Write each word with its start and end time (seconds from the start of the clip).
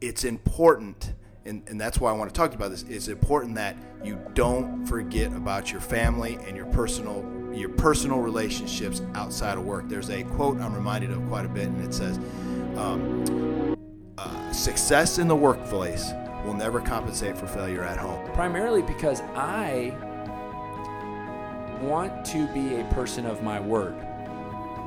it's 0.00 0.24
important 0.24 1.14
and, 1.48 1.62
and 1.66 1.80
that's 1.80 1.98
why 1.98 2.10
I 2.10 2.12
want 2.12 2.32
to 2.32 2.38
talk 2.38 2.54
about 2.54 2.70
this. 2.70 2.82
It's 2.82 3.08
important 3.08 3.54
that 3.54 3.74
you 4.04 4.20
don't 4.34 4.84
forget 4.86 5.32
about 5.32 5.72
your 5.72 5.80
family 5.80 6.38
and 6.46 6.54
your 6.56 6.66
personal 6.66 7.24
your 7.54 7.70
personal 7.70 8.20
relationships 8.20 9.00
outside 9.14 9.56
of 9.56 9.64
work. 9.64 9.88
There's 9.88 10.10
a 10.10 10.22
quote 10.24 10.60
I'm 10.60 10.74
reminded 10.74 11.10
of 11.10 11.26
quite 11.28 11.46
a 11.46 11.48
bit, 11.48 11.68
and 11.68 11.82
it 11.82 11.94
says, 11.94 12.18
um, 12.76 13.74
uh, 14.18 14.52
"Success 14.52 15.18
in 15.18 15.26
the 15.26 15.34
workplace 15.34 16.12
will 16.44 16.52
never 16.52 16.80
compensate 16.80 17.38
for 17.38 17.46
failure 17.46 17.82
at 17.82 17.96
home." 17.96 18.30
Primarily 18.34 18.82
because 18.82 19.22
I 19.34 19.96
want 21.80 22.26
to 22.26 22.46
be 22.48 22.76
a 22.80 22.84
person 22.92 23.24
of 23.24 23.42
my 23.42 23.58
word, 23.58 23.94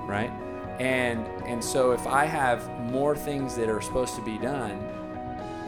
right? 0.07 0.31
And 0.79 1.25
and 1.47 1.63
so 1.63 1.91
if 1.91 2.05
I 2.05 2.25
have 2.25 2.69
more 2.91 3.15
things 3.15 3.55
that 3.55 3.67
are 3.67 3.81
supposed 3.81 4.15
to 4.15 4.21
be 4.21 4.37
done, 4.37 5.00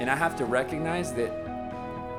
and 0.04 0.12
I 0.12 0.18
have 0.18 0.36
to 0.36 0.44
recognize 0.44 1.14
that 1.14 1.32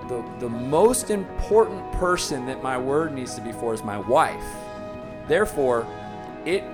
the 0.08 0.24
the 0.38 0.48
most 0.48 1.10
important 1.10 1.92
person 1.92 2.46
that 2.46 2.62
my 2.62 2.78
word 2.78 3.12
needs 3.12 3.34
to 3.34 3.42
be 3.42 3.52
for 3.52 3.74
is 3.74 3.84
my 3.84 3.98
wife. 3.98 4.42
Therefore, 5.28 5.86
it 6.46 6.64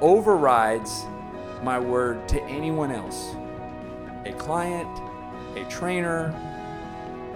overrides 0.00 1.04
my 1.62 1.78
word 1.78 2.26
to 2.28 2.42
anyone 2.44 2.90
else. 2.90 3.34
A 4.24 4.32
client, 4.38 4.88
a 5.54 5.64
trainer, 5.68 6.34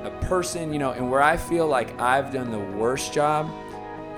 a 0.05 0.11
person, 0.27 0.73
you 0.73 0.79
know, 0.79 0.93
and 0.93 1.11
where 1.11 1.23
I 1.23 1.37
feel 1.37 1.67
like 1.67 2.01
I've 2.01 2.33
done 2.33 2.51
the 2.51 2.79
worst 2.79 3.13
job 3.13 3.51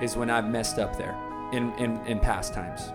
is 0.01 0.15
when 0.15 0.29
I've 0.29 0.49
messed 0.49 0.79
up 0.79 0.97
there 0.97 1.17
in, 1.51 1.73
in, 1.73 1.97
in 2.07 2.17
past 2.21 2.53
times. 2.53 2.93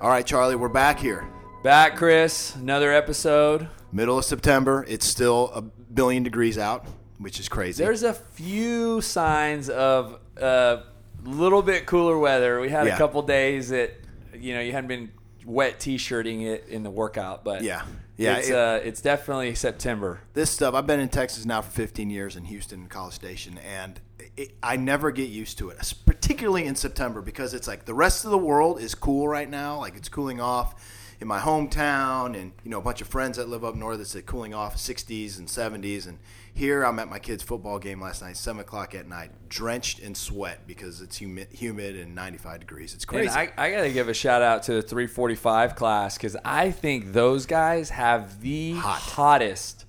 All 0.00 0.08
right, 0.08 0.24
Charlie, 0.24 0.56
we're 0.56 0.70
back 0.70 0.98
here. 0.98 1.28
Back, 1.62 1.96
Chris. 1.96 2.54
Another 2.56 2.90
episode. 2.90 3.68
Middle 3.94 4.18
of 4.18 4.24
September. 4.24 4.84
It's 4.88 5.06
still 5.06 5.50
a 5.54 5.62
billion 5.62 6.24
degrees 6.24 6.58
out, 6.58 6.84
which 7.18 7.38
is 7.38 7.48
crazy. 7.48 7.82
There's 7.82 8.02
a 8.02 8.12
few 8.12 9.00
signs 9.00 9.70
of 9.70 10.18
a 10.36 10.44
uh, 10.44 10.82
little 11.24 11.62
bit 11.62 11.86
cooler 11.86 12.18
weather. 12.18 12.60
We 12.60 12.68
had 12.70 12.86
Yeah. 12.88 12.96
a 12.96 12.98
couple 12.98 13.22
days 13.22 13.68
that, 13.68 13.92
you 14.36 14.52
know, 14.52 14.60
you 14.60 14.72
hadn't 14.72 14.88
been 14.88 15.12
wet 15.46 15.78
t-shirting 15.78 16.42
it 16.42 16.66
in 16.68 16.82
the 16.82 16.90
workout, 16.90 17.44
but 17.44 17.62
Yeah. 17.62 17.82
Yeah, 18.16 18.36
it's, 18.38 18.48
it- 18.48 18.54
uh, 18.54 18.80
it's 18.82 19.00
definitely 19.00 19.54
September. 19.56 20.20
this 20.34 20.48
stuff 20.48 20.72
i've 20.74 20.86
been 20.86 21.00
in 21.00 21.08
texas 21.08 21.44
now 21.44 21.60
for 21.60 21.70
15 21.72 22.10
years 22.10 22.36
in 22.36 22.44
houston 22.44 22.82
and 22.82 22.88
college 22.88 23.12
station 23.14 23.58
and 23.58 24.00
it, 24.36 24.52
i 24.62 24.76
never 24.76 25.10
get 25.10 25.30
used 25.30 25.58
to 25.58 25.70
it 25.70 25.92
particularly 26.06 26.64
in 26.64 26.76
september 26.76 27.20
because 27.20 27.54
it's 27.54 27.66
like 27.66 27.86
the 27.86 27.92
rest 27.92 28.24
of 28.24 28.30
the 28.30 28.38
world 28.38 28.80
is 28.80 28.94
cool 28.94 29.26
right 29.26 29.50
now 29.50 29.78
like 29.80 29.96
it's 29.96 30.08
cooling 30.08 30.40
off 30.40 30.76
in 31.20 31.28
my 31.28 31.38
hometown 31.40 32.34
and 32.38 32.52
you 32.64 32.70
know 32.70 32.78
a 32.78 32.82
bunch 32.82 33.00
of 33.00 33.08
friends 33.08 33.36
that 33.36 33.48
live 33.48 33.64
up 33.64 33.74
north 33.74 34.14
like 34.14 34.26
cooling 34.26 34.52
off 34.54 34.76
60s 34.76 35.38
and 35.38 35.48
70s 35.48 36.06
and 36.06 36.18
here 36.52 36.84
i'm 36.84 36.98
at 36.98 37.08
my 37.08 37.18
kid's 37.18 37.42
football 37.42 37.78
game 37.78 38.00
last 38.00 38.22
night 38.22 38.36
7 38.36 38.60
o'clock 38.60 38.94
at 38.94 39.08
night 39.08 39.30
drenched 39.48 39.98
in 40.00 40.14
sweat 40.14 40.66
because 40.66 41.00
it's 41.00 41.16
humid, 41.16 41.48
humid 41.52 41.96
and 41.96 42.14
95 42.14 42.60
degrees 42.60 42.94
it's 42.94 43.04
And 43.04 43.08
crazy 43.08 43.30
I, 43.30 43.52
I 43.56 43.70
got 43.70 43.82
to 43.82 43.92
give 43.92 44.08
a 44.08 44.14
shout 44.14 44.42
out 44.42 44.62
to 44.64 44.74
the 44.74 44.82
345 44.82 45.76
class 45.76 46.16
because 46.16 46.36
I 46.44 46.70
think 46.70 47.12
those 47.12 47.46
guys 47.46 47.90
have 47.90 48.40
the 48.40 48.72
Hot. 48.74 49.00
Mm-hmm. 49.00 49.10
hottest 49.10 49.84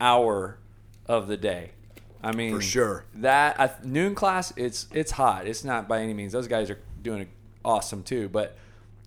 hour 0.00 0.58
of 1.06 1.28
the 1.28 1.36
day. 1.36 1.70
I 2.22 2.32
mean, 2.32 2.54
For 2.54 2.60
sure. 2.60 3.04
That 3.14 3.58
uh, 3.58 3.68
noon 3.82 4.14
class, 4.14 4.52
it's 4.56 4.86
it's 4.92 5.10
hot. 5.12 5.46
It's 5.46 5.64
not 5.64 5.88
by 5.88 6.00
any 6.02 6.14
means. 6.14 6.32
Those 6.32 6.46
guys 6.46 6.70
are 6.70 6.78
doing 7.02 7.28
awesome 7.64 8.02
too, 8.04 8.28
but 8.28 8.56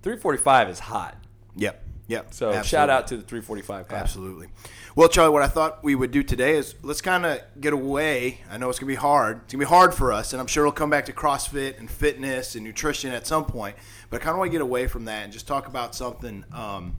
345 0.01 0.69
is 0.69 0.79
hot. 0.79 1.15
Yep 1.55 1.83
yep 2.07 2.33
So 2.33 2.61
shout 2.63 2.89
out 2.89 3.07
to 3.07 3.17
the 3.17 3.23
345 3.23 3.87
class. 3.87 4.01
Absolutely. 4.01 4.47
Well, 4.95 5.09
Charlie, 5.09 5.33
what 5.33 5.41
I 5.41 5.47
thought 5.47 5.83
we 5.83 5.93
would 5.93 6.11
do 6.11 6.23
today 6.23 6.55
is 6.55 6.75
let's 6.81 7.01
kind 7.01 7.25
of 7.25 7.41
get 7.59 7.73
away. 7.73 8.39
I 8.49 8.57
know 8.57 8.69
it's 8.69 8.79
going 8.79 8.87
to 8.87 8.93
be 8.93 9.01
hard. 9.01 9.41
It's 9.43 9.53
going 9.53 9.59
to 9.59 9.65
be 9.65 9.69
hard 9.69 9.93
for 9.93 10.13
us, 10.13 10.31
and 10.31 10.39
I'm 10.39 10.47
sure 10.47 10.63
it'll 10.63 10.71
come 10.71 10.89
back 10.89 11.07
to 11.07 11.11
CrossFit 11.13 11.77
and 11.79 11.91
fitness 11.91 12.55
and 12.55 12.63
nutrition 12.63 13.11
at 13.11 13.27
some 13.27 13.43
point. 13.43 13.75
But 14.09 14.21
I 14.21 14.23
kind 14.23 14.31
of 14.35 14.37
want 14.37 14.49
to 14.49 14.51
get 14.53 14.61
away 14.61 14.87
from 14.87 15.03
that 15.05 15.25
and 15.25 15.33
just 15.33 15.47
talk 15.47 15.67
about 15.67 15.95
something. 15.95 16.45
Um, 16.53 16.95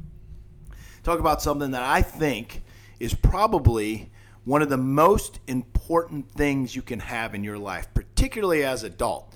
talk 1.05 1.21
about 1.21 1.41
something 1.41 1.71
that 1.71 1.85
I 1.85 2.03
think 2.03 2.63
is 3.01 3.15
probably 3.15 4.11
one 4.45 4.61
of 4.61 4.69
the 4.69 4.77
most 4.77 5.41
important 5.47 6.31
things 6.31 6.77
you 6.77 6.83
can 6.83 7.01
have 7.01 7.35
in 7.35 7.43
your 7.43 7.57
life, 7.57 7.89
particularly 7.95 8.63
as 8.63 8.83
adult. 8.83 9.33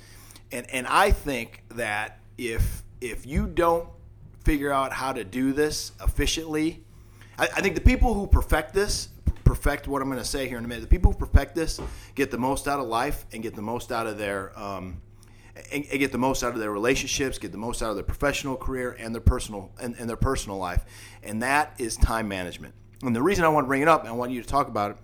And 0.52 0.68
and 0.70 0.86
I 0.86 1.12
think 1.12 1.64
that 1.70 2.20
if 2.36 2.82
if 3.00 3.24
you 3.24 3.46
don't 3.46 3.88
figure 4.44 4.72
out 4.72 4.92
how 4.92 5.12
to 5.12 5.24
do 5.24 5.52
this 5.52 5.92
efficiently, 6.02 6.82
I, 7.38 7.44
I 7.44 7.60
think 7.60 7.74
the 7.74 7.80
people 7.80 8.14
who 8.14 8.26
perfect 8.26 8.74
this 8.74 9.08
perfect 9.50 9.88
what 9.88 10.00
I'm 10.00 10.08
going 10.08 10.20
to 10.20 10.24
say 10.24 10.46
here 10.46 10.58
in 10.58 10.64
a 10.64 10.68
minute. 10.68 10.82
The 10.82 10.86
people 10.86 11.10
who 11.10 11.18
perfect 11.18 11.56
this 11.56 11.80
get 12.14 12.30
the 12.30 12.38
most 12.38 12.68
out 12.68 12.78
of 12.78 12.86
life 12.86 13.26
and 13.32 13.42
get 13.42 13.56
the 13.56 13.62
most 13.62 13.90
out 13.90 14.06
of 14.06 14.16
their 14.16 14.56
um, 14.56 15.02
and, 15.72 15.84
get 15.90 16.12
the 16.12 16.18
most 16.18 16.44
out 16.44 16.54
of 16.54 16.60
their 16.60 16.70
relationships, 16.70 17.36
get 17.36 17.50
the 17.50 17.58
most 17.58 17.82
out 17.82 17.90
of 17.90 17.96
their 17.96 18.04
professional 18.04 18.56
career 18.56 18.96
and 18.98 19.12
their 19.12 19.20
personal 19.20 19.72
and, 19.80 19.96
and 19.98 20.08
their 20.08 20.16
personal 20.16 20.56
life, 20.56 20.84
and 21.24 21.42
that 21.42 21.74
is 21.78 21.96
time 21.96 22.28
management. 22.28 22.74
And 23.02 23.14
the 23.14 23.22
reason 23.22 23.44
I 23.44 23.48
want 23.48 23.64
to 23.64 23.68
bring 23.68 23.82
it 23.82 23.88
up 23.88 24.02
and 24.02 24.08
I 24.08 24.12
want 24.12 24.30
you 24.30 24.40
to 24.40 24.46
talk 24.46 24.68
about 24.68 24.92
it 24.92 24.96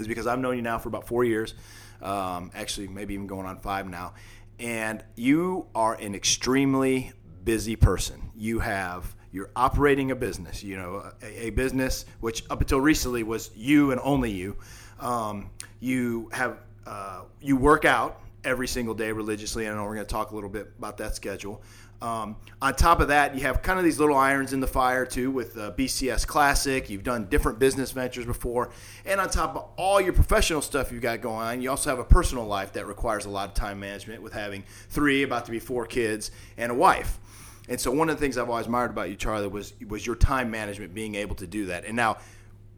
is 0.00 0.06
because 0.06 0.26
I've 0.26 0.38
known 0.38 0.56
you 0.56 0.62
now 0.62 0.78
for 0.78 0.90
about 0.90 1.06
four 1.06 1.24
years, 1.24 1.54
um, 2.02 2.50
actually 2.54 2.88
maybe 2.88 3.14
even 3.14 3.26
going 3.26 3.46
on 3.46 3.58
five 3.58 3.88
now, 3.88 4.12
and 4.58 5.02
you 5.16 5.66
are 5.74 5.94
an 5.94 6.14
extremely 6.14 7.12
busy 7.44 7.76
person. 7.76 8.30
You 8.34 8.60
have 8.60 9.14
you're 9.32 9.50
operating 9.56 10.10
a 10.10 10.14
business, 10.14 10.62
you 10.62 10.76
know, 10.76 11.10
a, 11.22 11.46
a 11.46 11.50
business 11.50 12.04
which 12.20 12.44
up 12.50 12.60
until 12.60 12.80
recently 12.80 13.22
was 13.22 13.50
you 13.56 13.90
and 13.90 14.00
only 14.04 14.30
you. 14.30 14.56
Um, 15.00 15.50
you 15.80 16.28
have 16.32 16.58
uh, 16.86 17.22
you 17.40 17.56
work 17.56 17.84
out 17.84 18.20
every 18.44 18.68
single 18.68 18.94
day 18.94 19.10
religiously. 19.10 19.64
Know 19.64 19.82
we're 19.84 19.94
going 19.94 20.06
to 20.06 20.12
talk 20.12 20.32
a 20.32 20.34
little 20.34 20.50
bit 20.50 20.70
about 20.78 20.98
that 20.98 21.16
schedule. 21.16 21.62
Um, 22.02 22.34
on 22.60 22.74
top 22.74 23.00
of 23.00 23.08
that, 23.08 23.36
you 23.36 23.42
have 23.42 23.62
kind 23.62 23.78
of 23.78 23.84
these 23.84 24.00
little 24.00 24.16
irons 24.16 24.52
in 24.52 24.58
the 24.58 24.66
fire 24.66 25.06
too 25.06 25.30
with 25.30 25.56
uh, 25.56 25.70
BCS 25.70 26.26
Classic. 26.26 26.90
You've 26.90 27.04
done 27.04 27.26
different 27.26 27.60
business 27.60 27.92
ventures 27.92 28.26
before, 28.26 28.70
and 29.06 29.20
on 29.20 29.30
top 29.30 29.54
of 29.54 29.68
all 29.76 30.00
your 30.00 30.12
professional 30.12 30.62
stuff 30.62 30.90
you've 30.90 31.00
got 31.00 31.20
going 31.20 31.46
on, 31.46 31.62
you 31.62 31.70
also 31.70 31.90
have 31.90 32.00
a 32.00 32.04
personal 32.04 32.44
life 32.44 32.72
that 32.72 32.88
requires 32.88 33.24
a 33.24 33.30
lot 33.30 33.48
of 33.48 33.54
time 33.54 33.78
management 33.78 34.20
with 34.20 34.32
having 34.32 34.64
three, 34.90 35.22
about 35.22 35.44
to 35.44 35.52
be 35.52 35.60
four 35.60 35.86
kids, 35.86 36.32
and 36.56 36.72
a 36.72 36.74
wife. 36.74 37.20
And 37.68 37.80
so, 37.80 37.90
one 37.90 38.08
of 38.10 38.16
the 38.16 38.20
things 38.20 38.36
I've 38.36 38.50
always 38.50 38.66
admired 38.66 38.90
about 38.90 39.08
you, 39.08 39.16
Charlie, 39.16 39.46
was 39.46 39.74
was 39.86 40.06
your 40.06 40.16
time 40.16 40.50
management, 40.50 40.94
being 40.94 41.14
able 41.14 41.36
to 41.36 41.46
do 41.46 41.66
that. 41.66 41.84
And 41.84 41.96
now, 41.96 42.18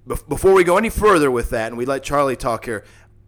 bef- 0.07 0.29
before 0.29 0.53
we 0.53 0.65
go 0.65 0.77
any 0.77 0.91
further 0.91 1.31
with 1.31 1.51
that, 1.51 1.69
and 1.69 1.79
we 1.79 1.87
let 1.87 2.03
Charlie 2.03 2.37
talk 2.37 2.67
here, 2.67 2.85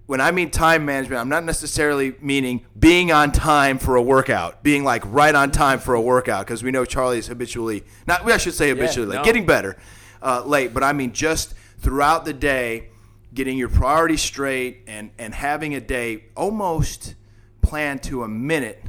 when 0.06 0.20
I 0.20 0.30
mean 0.30 0.50
time 0.50 0.84
management, 0.84 1.20
I'm 1.20 1.28
not 1.28 1.44
necessarily 1.44 2.14
meaning 2.20 2.64
being 2.78 3.10
on 3.10 3.32
time 3.32 3.78
for 3.78 3.96
a 3.96 4.02
workout, 4.02 4.62
being 4.62 4.84
like 4.84 5.02
right 5.06 5.34
on 5.34 5.50
time 5.50 5.78
for 5.78 5.94
a 5.94 6.00
workout, 6.00 6.46
because 6.46 6.62
we 6.62 6.70
know 6.70 6.84
Charlie's 6.84 7.26
habitually 7.26 7.84
not. 8.06 8.24
I 8.30 8.36
should 8.36 8.54
say 8.54 8.68
habitually, 8.68 9.08
like 9.08 9.18
no. 9.18 9.24
getting 9.24 9.46
better 9.46 9.76
uh, 10.22 10.42
late, 10.44 10.72
but 10.72 10.82
I 10.82 10.92
mean 10.92 11.12
just 11.12 11.54
throughout 11.78 12.24
the 12.24 12.32
day, 12.32 12.90
getting 13.34 13.58
your 13.58 13.68
priorities 13.68 14.22
straight 14.22 14.82
and 14.86 15.10
and 15.18 15.34
having 15.34 15.74
a 15.74 15.80
day 15.80 16.26
almost 16.36 17.14
planned 17.62 18.02
to 18.04 18.22
a 18.22 18.28
minute 18.28 18.82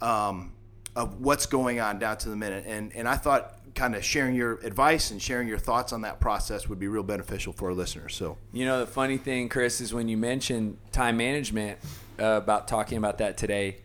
um, 0.00 0.52
of 0.96 1.20
what's 1.20 1.46
going 1.46 1.80
on 1.80 1.98
down 1.98 2.16
to 2.18 2.28
the 2.28 2.36
minute. 2.36 2.64
And 2.66 2.94
and 2.94 3.08
I 3.08 3.16
thought 3.16 3.58
kind 3.74 3.94
of 3.94 4.04
sharing 4.04 4.34
your 4.34 4.54
advice 4.60 5.10
and 5.10 5.20
sharing 5.20 5.48
your 5.48 5.58
thoughts 5.58 5.92
on 5.92 6.02
that 6.02 6.20
process 6.20 6.68
would 6.68 6.78
be 6.78 6.86
real 6.86 7.02
beneficial 7.02 7.52
for 7.52 7.68
our 7.68 7.74
listeners. 7.74 8.14
So 8.14 8.38
You 8.52 8.64
know, 8.64 8.80
the 8.80 8.86
funny 8.86 9.16
thing, 9.16 9.48
Chris, 9.48 9.80
is 9.80 9.92
when 9.92 10.08
you 10.08 10.16
mentioned 10.16 10.78
time 10.92 11.16
management 11.16 11.78
uh, 12.20 12.24
about 12.24 12.68
talking 12.68 12.98
about 12.98 13.18
that 13.18 13.36
today, 13.36 13.78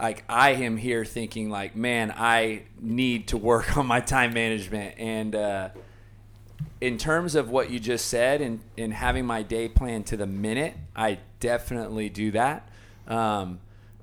like 0.00 0.24
I 0.28 0.50
am 0.50 0.76
here 0.76 1.04
thinking 1.04 1.50
like, 1.50 1.76
man, 1.76 2.12
I 2.16 2.62
need 2.80 3.28
to 3.28 3.36
work 3.36 3.76
on 3.76 3.86
my 3.86 4.00
time 4.00 4.34
management. 4.34 4.96
And 4.98 5.34
uh, 5.34 5.68
in 6.80 6.98
terms 6.98 7.34
of 7.34 7.50
what 7.50 7.70
you 7.70 7.78
just 7.78 8.06
said 8.06 8.40
and, 8.40 8.60
and 8.76 8.92
having 8.92 9.26
my 9.26 9.42
day 9.42 9.68
planned 9.68 10.06
to 10.06 10.16
the 10.16 10.26
minute, 10.26 10.74
I 10.94 11.18
definitely 11.40 12.08
do 12.08 12.32
that. 12.32 12.68
Um, 13.06 13.60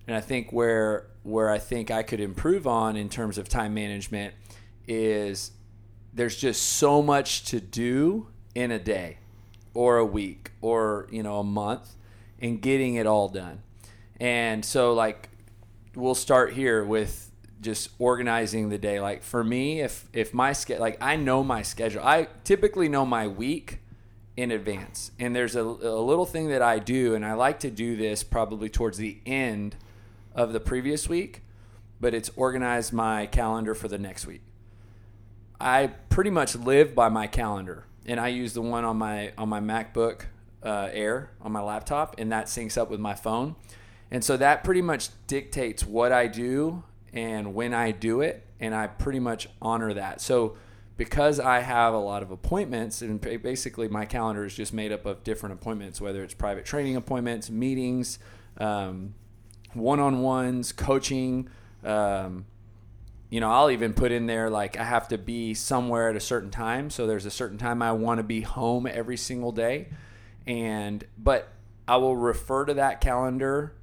and 0.08 0.16
I 0.16 0.22
think 0.22 0.52
where 0.52 1.08
where 1.24 1.50
I 1.50 1.58
think 1.58 1.90
I 1.90 2.04
could 2.04 2.20
improve 2.20 2.68
on 2.68 2.96
in 2.96 3.10
terms 3.10 3.38
of 3.38 3.50
time 3.50 3.74
management 3.74 4.36
is 4.88 5.52
there's 6.14 6.38
just 6.38 6.62
so 6.62 7.02
much 7.02 7.46
to 7.46 7.60
do 7.60 8.28
in 8.54 8.72
a 8.72 8.80
day 8.80 9.18
or 9.74 9.98
a 9.98 10.06
week 10.06 10.52
or 10.62 11.08
you 11.12 11.24
know 11.24 11.40
a 11.40 11.44
month 11.44 11.96
and 12.40 12.62
getting 12.62 12.96
it 12.96 13.08
all 13.08 13.30
done. 13.30 13.62
And 14.20 14.64
so 14.64 14.94
like 14.94 15.30
we'll 15.96 16.16
start 16.16 16.54
here 16.54 16.84
with 16.84 17.32
just 17.62 17.90
organizing 17.98 18.70
the 18.70 18.78
day. 18.78 19.00
Like 19.00 19.24
for 19.24 19.44
me 19.44 19.82
if 19.82 20.08
if 20.14 20.34
my 20.34 20.54
schedule 20.54 20.82
like 20.82 20.98
i 21.02 21.16
know 21.16 21.44
my 21.44 21.64
schedule. 21.64 22.04
I 22.04 22.28
typically 22.44 22.88
know 22.90 23.06
my 23.06 23.28
week 23.28 23.80
in 24.38 24.52
advance. 24.52 25.12
And 25.18 25.36
there's 25.36 25.56
a, 25.56 25.62
a 25.62 26.02
little 26.02 26.26
thing 26.26 26.50
that 26.50 26.62
i 26.62 26.78
do 26.78 27.16
and 27.16 27.26
i 27.26 27.34
like 27.34 27.60
to 27.62 27.72
do 27.72 27.96
this 27.96 28.24
probably 28.24 28.70
towards 28.70 28.98
the 28.98 29.20
end 29.26 29.76
of 30.36 30.54
the 30.54 30.60
previous 30.60 31.10
week 31.10 31.42
but 32.00 32.14
it's 32.14 32.30
organized 32.36 32.94
my 32.94 33.26
calendar 33.26 33.74
for 33.74 33.88
the 33.88 33.98
next 33.98 34.28
week 34.28 34.42
I 35.60 35.88
pretty 36.10 36.30
much 36.30 36.56
live 36.56 36.94
by 36.94 37.10
my 37.10 37.28
calendar, 37.28 37.86
and 38.06 38.20
I 38.20 38.28
use 38.30 38.54
the 38.54 38.62
one 38.62 38.84
on 38.84 38.98
my 38.98 39.32
on 39.38 39.50
my 39.50 39.60
MacBook 39.60 40.26
uh, 40.64 40.90
Air 40.92 41.32
on 41.42 41.52
my 41.52 41.62
laptop, 41.62 42.16
and 42.18 42.32
that 42.32 42.48
syncs 42.48 42.78
up 42.78 42.90
with 42.90 43.00
my 43.00 43.14
phone, 43.14 43.56
and 44.12 44.24
so 44.24 44.38
that 44.38 44.64
pretty 44.64 44.82
much 44.82 45.10
dictates 45.28 45.86
what 45.86 46.12
I 46.12 46.28
do 46.28 46.84
and 47.14 47.54
when 47.54 47.74
I 47.74 47.92
do 47.92 48.20
it, 48.20 48.46
and 48.60 48.76
I 48.76 48.88
pretty 48.88 49.20
much 49.20 49.48
honor 49.62 49.94
that. 49.94 50.20
So 50.20 50.58
because 50.98 51.40
I 51.40 51.60
have 51.60 51.94
a 51.94 52.00
lot 52.00 52.22
of 52.22 52.32
appointments, 52.32 53.02
and 53.02 53.22
basically 53.22 53.88
my 53.88 54.06
calendar 54.06 54.44
is 54.44 54.54
just 54.54 54.74
made 54.74 54.92
up 54.92 55.06
of 55.06 55.24
different 55.24 55.54
appointments, 55.54 56.02
whether 56.02 56.24
it's 56.24 56.34
private 56.34 56.66
training 56.66 56.98
appointments, 56.98 57.50
meetings, 57.50 58.20
um, 58.58 59.14
one-on-ones, 59.76 60.72
coaching. 60.72 61.50
Um, 61.84 62.46
you 63.30 63.40
know, 63.40 63.52
I'll 63.52 63.72
even 63.72 63.94
put 63.94 64.12
in 64.12 64.28
there 64.28 64.50
like 64.50 64.78
I 64.78 64.84
have 64.84 65.08
to 65.10 65.18
be 65.18 65.54
somewhere 65.54 66.10
at 66.10 66.16
a 66.16 66.20
certain 66.20 66.52
time. 66.52 66.90
So 66.90 67.06
there's 67.06 67.26
a 67.26 67.32
certain 67.32 67.58
time 67.58 67.82
I 67.82 67.92
want 67.92 68.20
to 68.20 68.24
be 68.24 68.42
home 68.42 68.88
every 68.88 69.18
single 69.18 69.52
day, 69.52 69.90
and 70.48 71.04
but 71.18 71.50
I 71.88 71.98
will 71.98 72.16
refer 72.16 72.66
to 72.66 72.74
that 72.76 73.02
calendar 73.02 73.76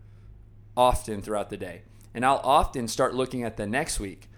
often 0.77 1.23
throughout 1.23 1.51
the 1.51 1.57
day, 1.57 1.83
and 2.15 2.25
I'll 2.25 2.41
often 2.43 2.89
start 2.89 3.15
looking 3.15 3.43
at 3.45 3.57
the 3.57 3.67
next 3.67 4.01
week. 4.01 4.29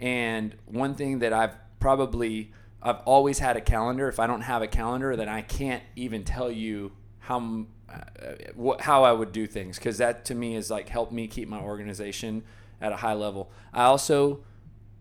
And 0.00 0.56
one 0.66 0.94
thing 0.94 1.20
that 1.20 1.32
I've 1.32 1.56
probably 1.78 2.52
I've 2.82 3.00
always 3.06 3.38
had 3.38 3.56
a 3.56 3.60
calendar. 3.60 4.08
If 4.08 4.18
I 4.18 4.26
don't 4.26 4.42
have 4.42 4.60
a 4.60 4.66
calendar, 4.66 5.16
then 5.16 5.28
I 5.28 5.40
can't 5.40 5.82
even 5.96 6.24
tell 6.24 6.50
you 6.50 6.92
how 7.20 7.66
uh, 7.94 8.74
how 8.80 9.04
I 9.04 9.12
would 9.12 9.32
do 9.32 9.46
things 9.46 9.78
because 9.78 9.98
that 9.98 10.24
to 10.26 10.34
me 10.34 10.56
is 10.56 10.70
like 10.70 10.88
help 10.88 11.12
me 11.12 11.26
keep 11.26 11.48
my 11.48 11.60
organization 11.60 12.42
at 12.80 12.92
a 12.92 12.96
high 12.96 13.14
level. 13.14 13.50
I 13.72 13.84
also 13.84 14.40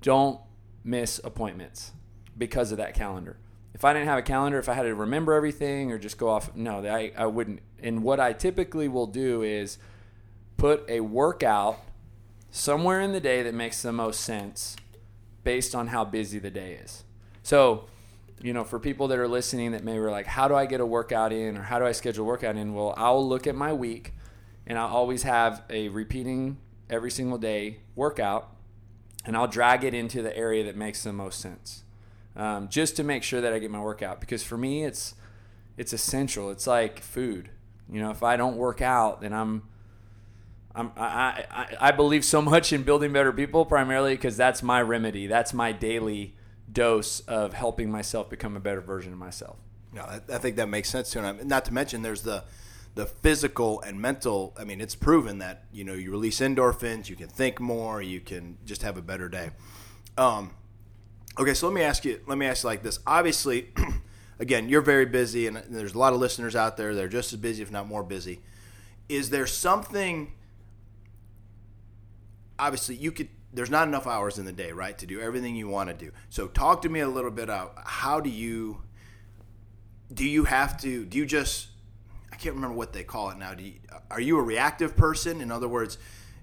don't 0.02 0.40
miss 0.84 1.20
appointments 1.24 1.92
because 2.38 2.72
of 2.72 2.78
that 2.78 2.94
calendar. 2.94 3.38
If 3.74 3.84
I 3.84 3.94
didn't 3.94 4.08
have 4.08 4.20
a 4.20 4.24
calendar, 4.24 4.60
if 4.60 4.70
I 4.70 4.74
had 4.74 4.84
to 4.84 4.94
remember 4.94 5.34
everything 5.34 5.92
or 5.92 5.98
just 5.98 6.18
go 6.18 6.30
off, 6.30 6.56
no, 6.56 6.86
I, 6.86 7.12
I 7.18 7.26
wouldn't. 7.26 7.60
And 7.82 8.04
what 8.04 8.20
I 8.20 8.34
typically 8.34 8.88
will 8.88 9.08
do 9.08 9.42
is 9.42 9.78
put 10.58 10.88
a 10.88 11.00
workout 11.00 11.80
somewhere 12.52 13.02
in 13.02 13.14
the 13.14 13.20
day 13.20 13.42
that 13.42 13.54
makes 13.54 13.82
the 13.82 13.92
most 13.92 14.22
sense 14.22 14.76
based 15.44 15.74
on 15.74 15.88
how 15.88 16.06
busy 16.06 16.38
the 16.40 16.52
day 16.52 16.74
is. 16.74 17.04
So, 17.42 17.86
you 18.44 18.52
know, 18.52 18.66
for 18.66 18.78
people 18.78 19.08
that 19.08 19.18
are 19.18 19.28
listening 19.28 19.72
that 19.72 19.86
maybe 19.86 19.98
are 20.00 20.12
like, 20.12 20.28
how 20.28 20.50
do 20.50 20.56
I 20.56 20.66
get 20.66 20.82
a 20.82 20.86
workout 20.86 21.32
in 21.32 21.58
or 21.58 21.62
how 21.62 21.80
do 21.80 21.86
I 21.86 21.94
schedule 21.94 22.26
a 22.26 22.28
workout 22.28 22.58
in? 22.58 22.74
Well, 22.74 22.94
I'll 22.98 23.26
look 23.26 23.48
at 23.48 23.56
my 23.56 23.72
week 23.72 24.14
and 24.68 24.78
I'll 24.78 24.90
always 24.90 25.24
have 25.24 25.64
a 25.70 25.88
repeating 25.88 26.58
every 26.90 27.10
single 27.10 27.38
day 27.38 27.80
workout 27.96 28.54
and 29.26 29.38
I'll 29.38 29.48
drag 29.48 29.86
it 29.86 29.94
into 29.94 30.22
the 30.22 30.36
area 30.36 30.66
that 30.66 30.76
makes 30.76 31.04
the 31.04 31.14
most 31.14 31.40
sense. 31.40 31.84
Um, 32.36 32.68
just 32.68 32.98
to 32.98 33.04
make 33.04 33.24
sure 33.24 33.40
that 33.40 33.54
I 33.54 33.60
get 33.60 33.72
my 33.72 33.80
workout 33.80 34.20
because 34.20 34.44
for 34.44 34.58
me 34.58 34.84
it's 34.84 35.16
it's 35.78 35.94
essential. 35.94 36.52
It's 36.52 36.68
like 36.68 37.00
food. 37.00 37.50
You 37.90 38.02
know, 38.02 38.12
if 38.12 38.24
I 38.24 38.36
don't 38.36 38.58
work 38.58 38.82
out, 38.82 39.22
then 39.22 39.32
I'm 39.34 39.64
I'm, 40.76 40.92
I, 40.98 41.46
I, 41.50 41.76
I 41.80 41.92
believe 41.92 42.26
so 42.26 42.42
much 42.54 42.74
in 42.74 42.84
building 42.84 43.14
better 43.14 43.32
people 43.32 43.66
primarily 43.66 44.16
because 44.16 44.36
that's 44.36 44.62
my 44.62 44.82
remedy. 44.82 45.28
That's 45.28 45.54
my 45.54 45.72
daily 45.72 46.36
dose 46.72 47.20
of 47.22 47.54
helping 47.54 47.92
myself 47.92 48.30
become 48.30 48.56
a 48.56 48.60
better 48.60 48.82
version 48.82 49.14
of 49.14 49.20
myself. 49.20 49.58
No, 49.94 50.02
I, 50.02 50.38
think 50.40 50.56
that 50.56 50.70
makes 50.70 50.90
sense 50.90 51.12
too. 51.12 51.20
And 51.20 51.46
not 51.48 51.66
to 51.66 51.74
mention, 51.74 52.02
there's 52.02 52.24
the 52.24 52.44
the 52.96 53.06
physical 53.06 53.82
and 53.82 54.00
mental. 54.00 54.54
I 54.58 54.64
mean, 54.64 54.82
it's 54.82 54.96
proven 54.96 55.40
that 55.40 55.66
you 55.72 55.84
know 55.84 55.94
you 55.94 56.12
release 56.12 56.40
endorphins, 56.40 57.10
you 57.10 57.16
can 57.16 57.28
think 57.28 57.60
more, 57.60 58.02
you 58.02 58.20
can 58.20 58.58
just 58.66 58.82
have 58.82 58.98
a 58.98 59.02
better 59.02 59.30
day. 59.30 59.52
Um, 60.18 60.52
okay, 61.38 61.54
so 61.54 61.68
let 61.68 61.76
me 61.76 61.82
ask 61.82 62.06
you. 62.06 62.22
Let 62.26 62.38
me 62.38 62.48
ask 62.48 62.64
you 62.64 62.70
like 62.70 62.82
this. 62.82 63.00
Obviously, 63.06 63.70
again, 64.40 64.68
you're 64.68 64.82
very 64.82 65.06
busy, 65.06 65.46
and 65.46 65.58
there's 65.70 65.94
a 65.94 66.00
lot 66.00 66.14
of 66.14 66.20
listeners 66.20 66.56
out 66.56 66.78
there 66.78 66.96
that 66.96 67.04
are 67.04 67.10
just 67.10 67.34
as 67.34 67.40
busy, 67.40 67.62
if 67.62 67.72
not 67.72 67.88
more 67.88 68.04
busy. 68.04 68.40
Is 69.10 69.30
there 69.30 69.46
something? 69.46 70.34
obviously 72.60 72.96
you 72.96 73.12
could 73.12 73.30
there's 73.54 73.70
not 73.70 73.88
enough 73.88 74.08
hours 74.08 74.40
in 74.40 74.46
the 74.46 74.52
day, 74.52 74.72
right, 74.72 74.98
to 74.98 75.06
do 75.06 75.22
everything 75.22 75.56
you 75.56 75.68
want 75.68 75.90
to 75.90 75.96
do. 75.96 76.12
So 76.30 76.48
talk 76.48 76.82
to 76.82 76.90
me 76.90 77.00
a 77.00 77.08
little 77.08 77.32
bit 77.32 77.46
about 77.46 77.76
how 77.86 78.20
do 78.20 78.30
you 78.30 78.82
do 80.14 80.26
you 80.26 80.44
have 80.46 80.80
to 80.82 81.06
do 81.06 81.18
you 81.18 81.26
just 81.26 81.68
I 82.32 82.36
can't 82.36 82.56
remember 82.56 82.76
what 82.76 82.94
they 82.94 83.04
call 83.04 83.30
it 83.30 83.38
now. 83.38 83.54
Do 83.54 83.64
you, 83.64 83.74
are 84.10 84.20
you 84.20 84.38
a 84.40 84.42
reactive 84.42 84.98
person? 84.98 85.40
In 85.40 85.52
other 85.52 85.68
words, 85.68 86.00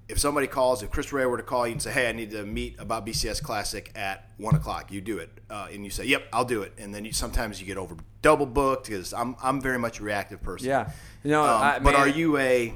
if 0.08 0.18
somebody 0.18 0.46
calls, 0.46 0.82
if 0.82 0.90
Chris 0.90 1.12
Ray 1.12 1.26
were 1.26 1.36
to 1.36 1.42
call 1.42 1.66
you 1.66 1.72
and 1.72 1.82
say, 1.82 1.92
"Hey, 1.92 2.08
I 2.08 2.12
need 2.12 2.30
to 2.30 2.44
meet 2.44 2.76
about 2.78 3.06
BCS 3.06 3.42
Classic 3.42 3.90
at 3.94 4.28
one 4.36 4.54
o'clock," 4.54 4.92
you 4.92 5.00
do 5.00 5.18
it, 5.18 5.30
uh, 5.50 5.68
and 5.72 5.84
you 5.84 5.90
say, 5.90 6.04
"Yep, 6.04 6.28
I'll 6.32 6.44
do 6.44 6.62
it." 6.62 6.72
And 6.78 6.94
then 6.94 7.04
you, 7.04 7.12
sometimes 7.12 7.60
you 7.60 7.66
get 7.66 7.76
over 7.76 7.96
double 8.22 8.46
booked 8.46 8.88
because 8.88 9.12
I'm 9.12 9.36
I'm 9.42 9.60
very 9.60 9.78
much 9.78 10.00
a 10.00 10.02
reactive 10.02 10.42
person. 10.42 10.68
Yeah, 10.68 10.90
you 11.22 11.30
know, 11.30 11.42
um, 11.42 11.62
I, 11.62 11.78
but 11.78 11.92
man, 11.92 12.02
are 12.02 12.08
you 12.08 12.36
a 12.38 12.74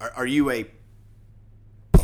are, 0.00 0.12
are 0.16 0.26
you 0.26 0.50
a 0.50 0.66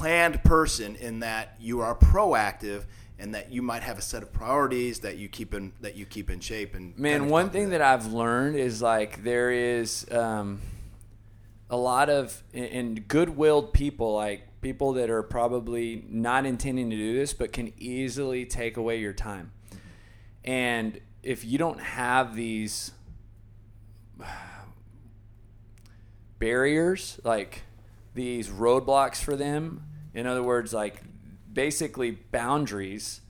planned 0.01 0.43
person 0.45 0.97
in 0.97 1.21
that 1.21 1.55
you 1.61 1.81
are 1.81 1.95
proactive 1.95 2.85
and 3.19 3.35
that 3.35 3.53
you 3.53 3.61
might 3.61 3.83
have 3.83 3.99
a 3.99 4.03
set 4.03 4.23
of 4.23 4.33
priorities 4.33 5.01
that 5.01 5.19
you 5.19 5.29
keep 5.29 5.53
in 5.53 5.73
that 5.83 5.95
you 5.95 6.07
keep 6.07 6.31
in 6.31 6.41
shape 6.41 6.75
and 6.75 6.99
man 6.99 7.29
one 7.29 7.51
thing 7.51 7.69
that. 7.69 7.79
that. 7.79 8.01
i've 8.01 8.11
learned 8.11 8.57
is 8.57 8.81
like 8.81 9.23
there 9.23 9.51
is 9.51 10.11
um, 10.11 10.59
a 11.69 11.77
lot 11.77 12.09
of 12.09 12.43
and 12.55 13.07
good-willed 13.09 13.75
people 13.75 14.15
like 14.15 14.47
people 14.63 14.95
that 14.95 15.11
are 15.11 15.23
probably 15.23 16.03
not 16.09 16.47
intending 16.47 16.89
to 16.89 16.97
do 16.97 17.15
this 17.15 17.35
but 17.35 17.53
can 17.53 17.71
easily 17.77 18.47
take 18.47 18.79
away 18.79 18.99
your 18.99 19.13
time 19.13 19.53
and 20.47 20.99
if 21.23 21.45
you 21.45 21.59
don't 21.59 21.81
have 21.81 22.35
these 22.35 22.93
barriers 26.39 27.21
like 27.23 27.65
these 28.15 28.49
roadblocks 28.49 29.23
for 29.23 29.37
them 29.37 29.85
in 30.15 30.27
other 30.27 30.43
words, 30.43 30.73
like 30.73 31.03
basically 31.53 32.11
boundaries 32.11 33.21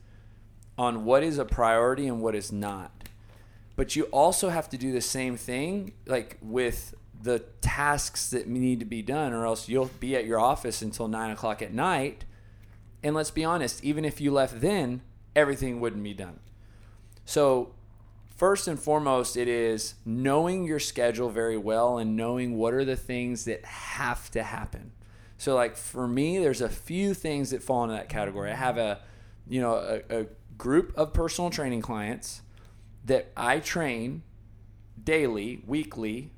on 0.77 1.05
what 1.05 1.23
is 1.23 1.37
a 1.37 1.45
priority 1.45 2.07
and 2.07 2.21
what 2.21 2.35
is 2.35 2.51
not. 2.51 2.91
But 3.75 3.95
you 3.95 4.03
also 4.05 4.49
have 4.49 4.69
to 4.69 4.77
do 4.77 4.91
the 4.91 5.01
same 5.01 5.37
thing, 5.37 5.93
like 6.05 6.37
with 6.41 6.93
the 7.21 7.39
tasks 7.61 8.29
that 8.31 8.47
need 8.47 8.79
to 8.79 8.85
be 8.85 9.01
done, 9.01 9.33
or 9.33 9.45
else 9.45 9.69
you'll 9.69 9.91
be 9.99 10.15
at 10.15 10.25
your 10.25 10.39
office 10.39 10.81
until 10.81 11.07
nine 11.07 11.31
o'clock 11.31 11.61
at 11.61 11.73
night. 11.73 12.25
And 13.03 13.15
let's 13.15 13.31
be 13.31 13.43
honest, 13.43 13.83
even 13.83 14.05
if 14.05 14.19
you 14.19 14.31
left 14.31 14.61
then, 14.61 15.01
everything 15.35 15.79
wouldn't 15.79 16.03
be 16.03 16.13
done. 16.13 16.39
So, 17.25 17.73
first 18.35 18.67
and 18.67 18.79
foremost, 18.79 19.37
it 19.37 19.47
is 19.47 19.95
knowing 20.05 20.65
your 20.65 20.79
schedule 20.79 21.29
very 21.29 21.57
well 21.57 21.97
and 21.97 22.15
knowing 22.15 22.57
what 22.57 22.73
are 22.73 22.85
the 22.85 22.95
things 22.95 23.45
that 23.45 23.63
have 23.65 24.29
to 24.31 24.43
happen. 24.43 24.91
So 25.41 25.55
like 25.55 25.75
for 25.75 26.07
me, 26.07 26.37
there's 26.37 26.61
a 26.61 26.69
few 26.69 27.15
things 27.15 27.49
that 27.49 27.63
fall 27.63 27.83
into 27.83 27.95
that 27.95 28.09
category. 28.09 28.51
I 28.51 28.55
have 28.55 28.77
a, 28.77 28.99
you 29.49 29.59
know, 29.59 29.73
a, 29.73 30.19
a 30.19 30.25
group 30.55 30.93
of 30.95 31.13
personal 31.13 31.49
training 31.49 31.81
clients 31.81 32.43
that 33.05 33.31
I 33.35 33.57
train 33.57 34.21
daily, 35.03 35.63
weekly, 35.65 36.29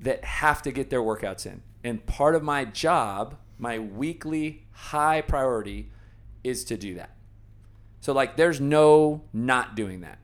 that 0.00 0.22
have 0.22 0.60
to 0.64 0.70
get 0.70 0.90
their 0.90 1.00
workouts 1.00 1.46
in. 1.46 1.62
And 1.82 2.04
part 2.04 2.34
of 2.34 2.42
my 2.42 2.66
job, 2.66 3.38
my 3.56 3.78
weekly 3.78 4.66
high 4.72 5.22
priority, 5.22 5.88
is 6.44 6.62
to 6.64 6.76
do 6.76 6.96
that. 6.96 7.16
So 8.00 8.12
like 8.12 8.36
there's 8.36 8.60
no 8.60 9.22
not 9.32 9.74
doing 9.74 10.02
that. 10.02 10.18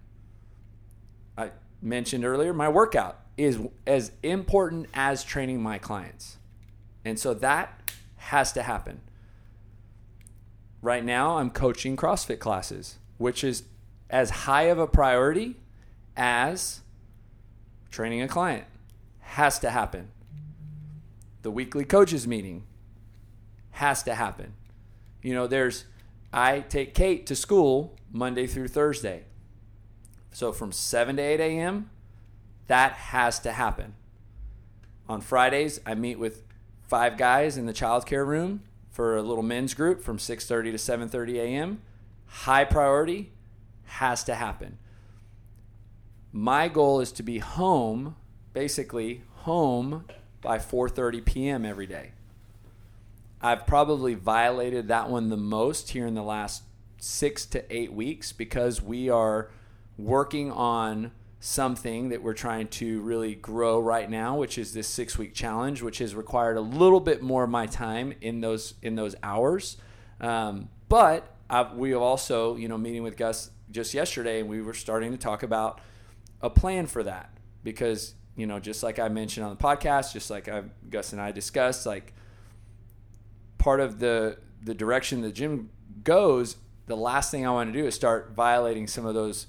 I 1.38 1.53
mentioned 1.81 2.26
earlier, 2.26 2.53
my 2.53 2.69
workout 2.69 3.21
is 3.38 3.59
as 3.87 4.12
important 4.23 4.88
as 4.93 5.25
training 5.25 5.62
my 5.62 5.79
clients. 5.79 6.37
And 7.03 7.19
so 7.19 7.33
that 7.33 7.75
has 8.26 8.52
to 8.52 8.62
happen. 8.62 9.00
Right 10.83 11.04
now, 11.04 11.38
I'm 11.38 11.50
coaching 11.50 11.97
CrossFit 11.97 12.40
classes, 12.40 12.99
which 13.18 13.45
is 13.45 13.64
as 14.11 14.30
high 14.30 14.64
of 14.64 14.78
a 14.78 14.87
priority 14.87 15.56
as 16.16 16.80
training 17.90 18.23
a 18.23 18.28
client. 18.28 18.64
Has 19.21 19.59
to 19.61 19.71
happen. 19.71 20.09
The 21.42 21.50
weekly 21.50 21.85
coaches 21.85 22.26
meeting 22.26 22.64
has 23.73 24.02
to 24.04 24.14
happen. 24.14 24.54
You 25.23 25.35
know, 25.35 25.47
there's, 25.47 25.85
I 26.33 26.61
take 26.61 26.95
Kate 26.95 27.26
to 27.26 27.37
school 27.37 27.97
Monday 28.12 28.47
through 28.47 28.68
Thursday. 28.68 29.25
So 30.33 30.52
from 30.52 30.73
7 30.73 31.16
to 31.16 31.23
8 31.23 31.40
a.m., 31.40 31.90
that 32.66 32.92
has 32.92 33.38
to 33.40 33.52
happen. 33.52 33.95
On 35.09 35.21
Fridays, 35.21 35.80
I 35.87 35.95
meet 35.95 36.18
with 36.18 36.42
five 36.87 37.16
guys 37.16 37.57
in 37.57 37.66
the 37.66 37.73
childcare 37.73 38.26
room 38.26 38.62
for 38.90 39.16
a 39.16 39.23
little 39.23 39.43
men's 39.43 39.75
group 39.75 40.02
from 40.02 40.19
6:30 40.19 40.73
to 40.73 40.78
7:30 40.78 41.35
a.m. 41.37 41.83
High 42.26 42.64
priority 42.64 43.33
has 43.85 44.25
to 44.25 44.35
happen. 44.35 44.78
My 46.33 46.69
goal 46.69 47.00
is 47.00 47.12
to 47.12 47.23
be 47.23 47.38
home, 47.38 48.16
basically 48.52 49.23
home 49.43 50.05
by 50.40 50.59
4:30 50.59 51.25
p.m. 51.25 51.64
every 51.64 51.87
day. 51.87 52.12
I've 53.40 53.66
probably 53.66 54.14
violated 54.14 54.88
that 54.88 55.11
one 55.11 55.28
the 55.28 55.37
most 55.37 55.90
here 55.90 56.07
in 56.07 56.14
the 56.14 56.23
last 56.23 56.62
six 56.99 57.45
to 57.47 57.64
eight 57.75 57.93
weeks 57.93 58.33
because 58.33 58.83
we 58.83 59.09
are 59.09 59.50
working 59.99 60.50
on 60.50 61.12
something 61.47 62.09
that 62.09 62.21
we're 62.21 62.35
trying 62.35 62.67
to 62.67 63.00
really 63.03 63.37
grow 63.37 63.79
right 63.79 64.11
now, 64.11 64.37
which 64.37 64.59
is 64.59 64.75
this 64.75 64.88
six 64.88 65.17
week 65.17 65.33
challenge, 65.33 65.81
which 65.81 65.99
has 65.99 66.12
required 66.12 66.57
a 66.57 66.61
little 66.61 66.99
bit 66.99 67.23
more 67.23 67.45
of 67.45 67.50
my 67.50 67.67
time 67.67 68.12
in 68.21 68.41
those 68.41 68.75
in 68.83 68.97
those 68.97 69.15
hours. 69.23 69.76
Um, 70.21 70.69
but 70.88 71.37
I've, 71.49 71.75
we 71.75 71.95
also, 71.95 72.57
you 72.57 72.67
know, 72.67 72.76
meeting 72.76 73.05
with 73.05 73.17
Gus 73.17 73.50
just 73.71 73.95
yesterday, 73.95 74.41
and 74.41 74.49
we 74.49 74.61
were 74.61 74.75
starting 74.75 75.12
to 75.12 75.17
talk 75.17 75.45
about 75.45 75.81
a 76.43 76.50
plan 76.50 76.87
for 76.88 77.05
that 77.05 77.31
because 77.62 78.15
you 78.35 78.47
know, 78.49 78.59
just 78.59 78.83
like 78.83 78.99
I 78.99 79.09
mentioned 79.09 79.47
on 79.47 79.57
the 79.57 79.62
podcast, 79.62 80.12
just 80.12 80.31
like 80.31 80.49
I, 80.49 80.65
Gus 80.91 81.12
and 81.12 81.23
I 81.23 81.31
discussed, 81.31 81.87
like 81.87 82.12
part 83.57 83.79
of 83.79 84.00
the 84.00 84.38
the 84.65 84.75
direction 84.75 85.21
the 85.21 85.31
gym 85.31 85.71
goes, 86.03 86.57
the 86.87 86.97
last 86.97 87.31
thing 87.31 87.47
I 87.47 87.50
want 87.50 87.73
to 87.73 87.81
do 87.81 87.87
is 87.87 87.95
start 87.95 88.33
violating 88.35 88.88
some 88.88 89.07
of 89.07 89.15
those 89.15 89.47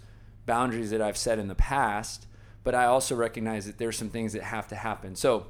boundaries 0.48 0.89
that 0.89 1.01
I've 1.01 1.18
set 1.18 1.38
in 1.38 1.48
the 1.48 1.56
past. 1.56 2.25
But 2.63 2.74
I 2.74 2.86
also 2.86 3.16
recognize 3.16 3.68
that 3.68 3.77
there's 3.77 3.96
some 3.96 4.10
things 4.10 4.34
that 4.34 4.42
have 4.42 4.68
to 4.70 4.75
happen. 4.75 5.16
So 5.16 5.46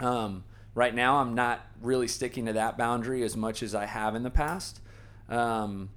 um, 0.00 0.44
right 0.74 0.94
now, 0.94 1.18
I'm 1.18 1.34
not 1.34 1.60
really 1.82 2.08
sticking 2.08 2.46
to 2.46 2.54
that 2.54 2.78
boundary 2.78 3.22
as 3.22 3.36
much 3.36 3.62
as 3.62 3.74
I 3.74 3.84
have 3.84 4.14
in 4.14 4.22
the 4.22 4.30
past. 4.30 4.80
Um, 5.28 5.90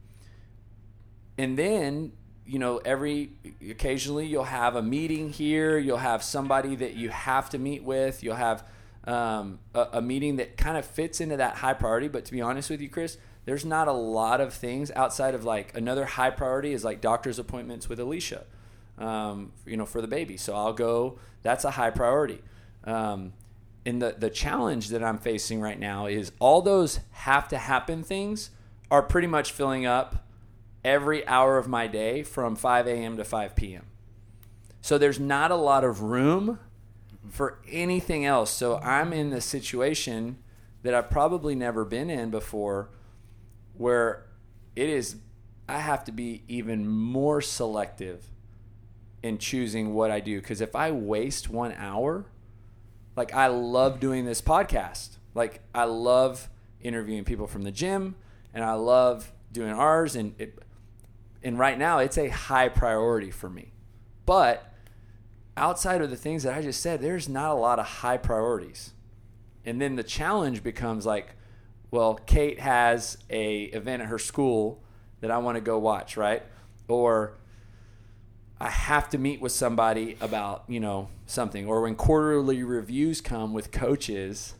and 1.37 1.57
then 1.57 2.11
you 2.45 2.59
know 2.59 2.77
every 2.79 3.31
occasionally 3.69 4.25
you'll 4.25 4.43
have 4.43 4.75
a 4.75 4.81
meeting 4.81 5.29
here 5.29 5.77
you'll 5.77 5.97
have 5.97 6.21
somebody 6.21 6.75
that 6.75 6.93
you 6.93 7.09
have 7.09 7.49
to 7.49 7.57
meet 7.57 7.83
with 7.83 8.21
you'll 8.23 8.35
have 8.35 8.65
um, 9.05 9.59
a, 9.73 9.87
a, 9.93 10.01
meeting 10.01 10.37
that 10.37 10.55
kind 10.55 10.77
of 10.77 10.85
fits 10.85 11.19
into 11.19 11.37
that 11.37 11.55
high 11.55 11.73
priority 11.73 12.07
but 12.07 12.25
to 12.25 12.31
be 12.31 12.41
honest 12.41 12.69
with 12.69 12.81
you 12.81 12.89
chris 12.89 13.17
there's 13.45 13.65
not 13.65 13.87
a 13.87 13.93
lot 13.93 14.39
of 14.41 14.53
things 14.53 14.91
outside 14.95 15.35
of 15.35 15.43
like 15.43 15.75
another 15.75 16.05
high 16.05 16.29
priority 16.29 16.73
is 16.73 16.83
like 16.83 17.01
doctor's 17.01 17.39
appointments 17.39 17.89
with 17.89 17.99
alicia 17.99 18.43
um, 18.97 19.51
you 19.65 19.77
know 19.77 19.85
for 19.85 20.01
the 20.01 20.07
baby 20.07 20.37
so 20.37 20.55
i'll 20.55 20.73
go 20.73 21.19
that's 21.41 21.65
a 21.65 21.71
high 21.71 21.89
priority 21.89 22.41
um, 22.85 23.33
and 23.85 24.01
the, 24.01 24.15
the 24.17 24.29
challenge 24.29 24.89
that 24.89 25.03
i'm 25.03 25.17
facing 25.17 25.59
right 25.61 25.79
now 25.79 26.05
is 26.05 26.31
all 26.39 26.61
those 26.61 26.99
have 27.11 27.47
to 27.47 27.57
happen 27.57 28.03
things 28.03 28.51
are 28.91 29.01
pretty 29.01 29.27
much 29.27 29.51
filling 29.51 29.85
up 29.85 30.23
every 30.83 31.25
hour 31.27 31.57
of 31.57 31.67
my 31.67 31.87
day 31.87 32.23
from 32.23 32.55
5 32.55 32.87
a.m. 32.87 33.17
to 33.17 33.23
5 33.23 33.55
p.m. 33.55 33.85
So 34.81 34.97
there's 34.97 35.19
not 35.19 35.51
a 35.51 35.55
lot 35.55 35.83
of 35.83 36.01
room 36.01 36.59
for 37.29 37.59
anything 37.69 38.25
else. 38.25 38.51
So 38.51 38.77
I'm 38.77 39.13
in 39.13 39.29
the 39.29 39.41
situation 39.41 40.37
that 40.83 40.93
I've 40.93 41.09
probably 41.09 41.55
never 41.55 41.85
been 41.85 42.09
in 42.09 42.29
before 42.29 42.89
where 43.83 44.25
it 44.75 44.89
is 44.89 45.17
I 45.67 45.79
have 45.79 46.03
to 46.05 46.11
be 46.11 46.43
even 46.47 46.87
more 46.87 47.41
selective 47.41 48.29
in 49.21 49.37
choosing 49.37 49.93
what 49.93 50.11
I 50.11 50.19
do 50.19 50.39
because 50.41 50.59
if 50.59 50.75
I 50.75 50.91
waste 50.91 51.49
1 51.49 51.73
hour 51.77 52.25
like 53.15 53.33
I 53.33 53.47
love 53.47 53.99
doing 53.99 54.25
this 54.25 54.41
podcast. 54.41 55.17
Like 55.35 55.61
I 55.73 55.85
love 55.85 56.49
interviewing 56.81 57.23
people 57.23 57.47
from 57.47 57.63
the 57.63 57.71
gym 57.71 58.15
and 58.53 58.63
I 58.63 58.73
love 58.73 59.31
doing 59.51 59.71
ours 59.71 60.15
and 60.15 60.33
it, 60.39 60.59
and 61.43 61.59
right 61.59 61.77
now 61.77 61.99
it's 61.99 62.17
a 62.17 62.29
high 62.29 62.69
priority 62.69 63.31
for 63.31 63.49
me. 63.49 63.73
But 64.25 64.73
outside 65.55 66.01
of 66.01 66.09
the 66.09 66.15
things 66.15 66.43
that 66.43 66.55
I 66.55 66.61
just 66.61 66.81
said, 66.81 67.01
there's 67.01 67.29
not 67.29 67.51
a 67.51 67.59
lot 67.59 67.79
of 67.79 67.85
high 67.85 68.17
priorities. 68.17 68.93
And 69.65 69.79
then 69.79 69.95
the 69.95 70.03
challenge 70.03 70.63
becomes 70.63 71.05
like, 71.05 71.35
well, 71.93 72.15
Kate 72.15 72.59
has 72.59 73.19
a 73.29 73.65
event 73.65 74.01
at 74.01 74.07
her 74.07 74.17
school 74.17 74.81
that 75.21 75.29
I 75.29 75.37
want 75.37 75.57
to 75.57 75.61
go 75.61 75.77
watch, 75.77 76.17
right? 76.17 76.41
Or 76.87 77.35
I 78.59 78.69
have 78.71 79.09
to 79.11 79.19
meet 79.19 79.41
with 79.41 79.51
somebody 79.51 80.17
about, 80.19 80.63
you 80.67 80.79
know, 80.79 81.09
something. 81.27 81.67
Or 81.67 81.83
when 81.83 81.93
quarterly 81.93 82.63
reviews 82.63 83.21
come 83.21 83.53
with 83.53 83.71
coaches, 83.71 84.55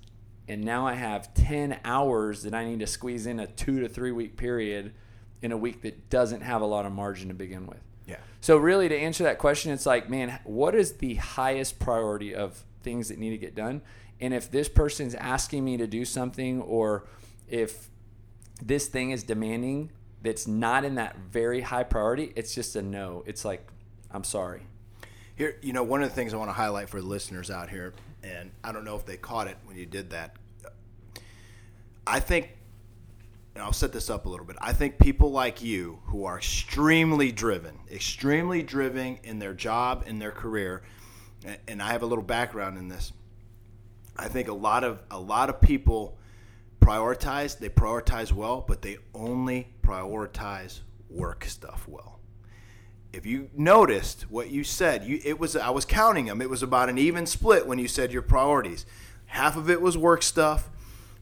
and 0.48 0.64
now 0.64 0.86
I 0.86 0.94
have 0.94 1.34
10 1.34 1.80
hours 1.84 2.44
that 2.44 2.54
I 2.54 2.66
need 2.66 2.82
to 2.82 2.88
squeeze 2.88 3.26
in 3.26 3.40
a 3.40 3.48
two 3.48 3.80
to 3.80 3.90
three 3.90 4.12
week 4.12 4.38
period 4.38 4.94
in 5.42 5.52
a 5.52 5.58
week 5.58 5.82
that 5.82 6.12
doesn't 6.12 6.42
have 6.42 6.62
a 6.62 6.68
lot 6.68 6.86
of 6.86 6.92
margin 6.92 7.30
to 7.30 7.34
begin 7.34 7.66
with. 7.66 7.82
Yeah. 8.06 8.18
So 8.42 8.58
really 8.58 8.88
to 8.90 8.96
answer 8.96 9.24
that 9.24 9.40
question, 9.40 9.72
it's 9.72 9.88
like, 9.88 10.08
man, 10.08 10.40
what 10.44 10.76
is 10.76 10.98
the 10.98 11.16
highest 11.16 11.80
priority 11.80 12.36
of 12.36 12.64
things 12.84 13.08
that 13.08 13.18
need 13.18 13.32
to 13.32 13.40
get 13.40 13.56
done? 13.56 13.82
And 14.22 14.36
if 14.36 14.52
this 14.52 14.70
person's 14.70 15.16
asking 15.16 15.66
me 15.66 15.78
to 15.78 15.88
do 15.88 16.06
something 16.06 16.62
or 16.62 17.06
if 17.54 17.88
this 18.64 18.88
thing 18.88 19.12
is 19.12 19.22
demanding 19.22 19.92
that's 20.24 20.48
not 20.48 20.84
in 20.84 20.96
that 20.96 21.16
very 21.32 21.62
high 21.62 21.84
priority, 21.84 22.34
it's 22.36 22.56
just 22.56 22.76
a 22.76 22.82
no. 22.82 23.24
It's 23.28 23.46
like, 23.46 23.68
I'm 24.10 24.24
sorry. 24.24 24.64
Here, 25.36 25.58
you 25.62 25.72
know, 25.72 25.84
one 25.84 26.02
of 26.02 26.10
the 26.10 26.16
things 26.16 26.34
I 26.34 26.38
want 26.38 26.50
to 26.50 26.54
highlight 26.54 26.90
for 26.90 27.00
the 27.00 27.06
listeners 27.06 27.52
out 27.52 27.70
here, 27.70 27.94
and 28.24 28.50
I 28.64 28.72
don't 28.72 28.84
know 28.84 28.96
if 28.96 29.06
they 29.06 29.18
caught 29.18 29.48
it 29.48 29.58
when 29.66 29.78
you 29.78 29.86
did 29.86 30.10
that. 30.10 30.36
I 32.08 32.20
think 32.20 32.50
and 33.54 33.64
I'll 33.64 33.72
set 33.72 33.94
this 33.94 34.10
up 34.10 34.26
a 34.26 34.30
little 34.30 34.48
bit. 34.48 34.56
I 34.60 34.74
think 34.74 34.98
people 34.98 35.32
like 35.32 35.62
you 35.62 36.00
who 36.06 36.26
are 36.26 36.38
extremely 36.38 37.32
driven, 37.32 37.78
extremely 37.92 38.64
driven 38.64 39.20
in 39.24 39.38
their 39.38 39.54
job, 39.54 40.06
in 40.08 40.18
their 40.18 40.32
career, 40.32 40.82
and 41.68 41.84
I 41.84 41.92
have 41.92 42.02
a 42.02 42.08
little 42.08 42.24
background 42.24 42.80
in 42.80 42.88
this. 42.88 43.14
I 44.18 44.28
think 44.28 44.48
a 44.48 44.54
lot 44.54 44.84
of 44.84 45.04
a 45.12 45.20
lot 45.20 45.50
of 45.50 45.62
people 45.62 46.18
prioritize, 46.84 47.58
they 47.58 47.70
prioritize 47.70 48.32
well, 48.32 48.64
but 48.68 48.82
they 48.82 48.98
only 49.14 49.70
prioritize 49.82 50.82
work 51.10 51.46
stuff 51.46 51.88
well. 51.88 52.20
If 53.12 53.26
you 53.26 53.50
noticed 53.56 54.24
what 54.30 54.50
you 54.50 54.64
said, 54.64 55.04
you 55.04 55.20
it 55.24 55.40
was 55.40 55.56
I 55.56 55.70
was 55.70 55.86
counting 55.86 56.26
them. 56.26 56.42
It 56.42 56.50
was 56.50 56.64
about 56.64 56.90
an 56.90 56.98
even 56.98 57.26
split 57.26 57.68
when 57.68 57.78
you 57.78 57.88
said 57.88 58.12
your 58.12 58.24
priorities. 58.24 58.86
Half 59.28 59.56
of 59.56 59.70
it 59.70 59.82
was 59.82 59.98
work 59.98 60.24
stuff, 60.24 60.70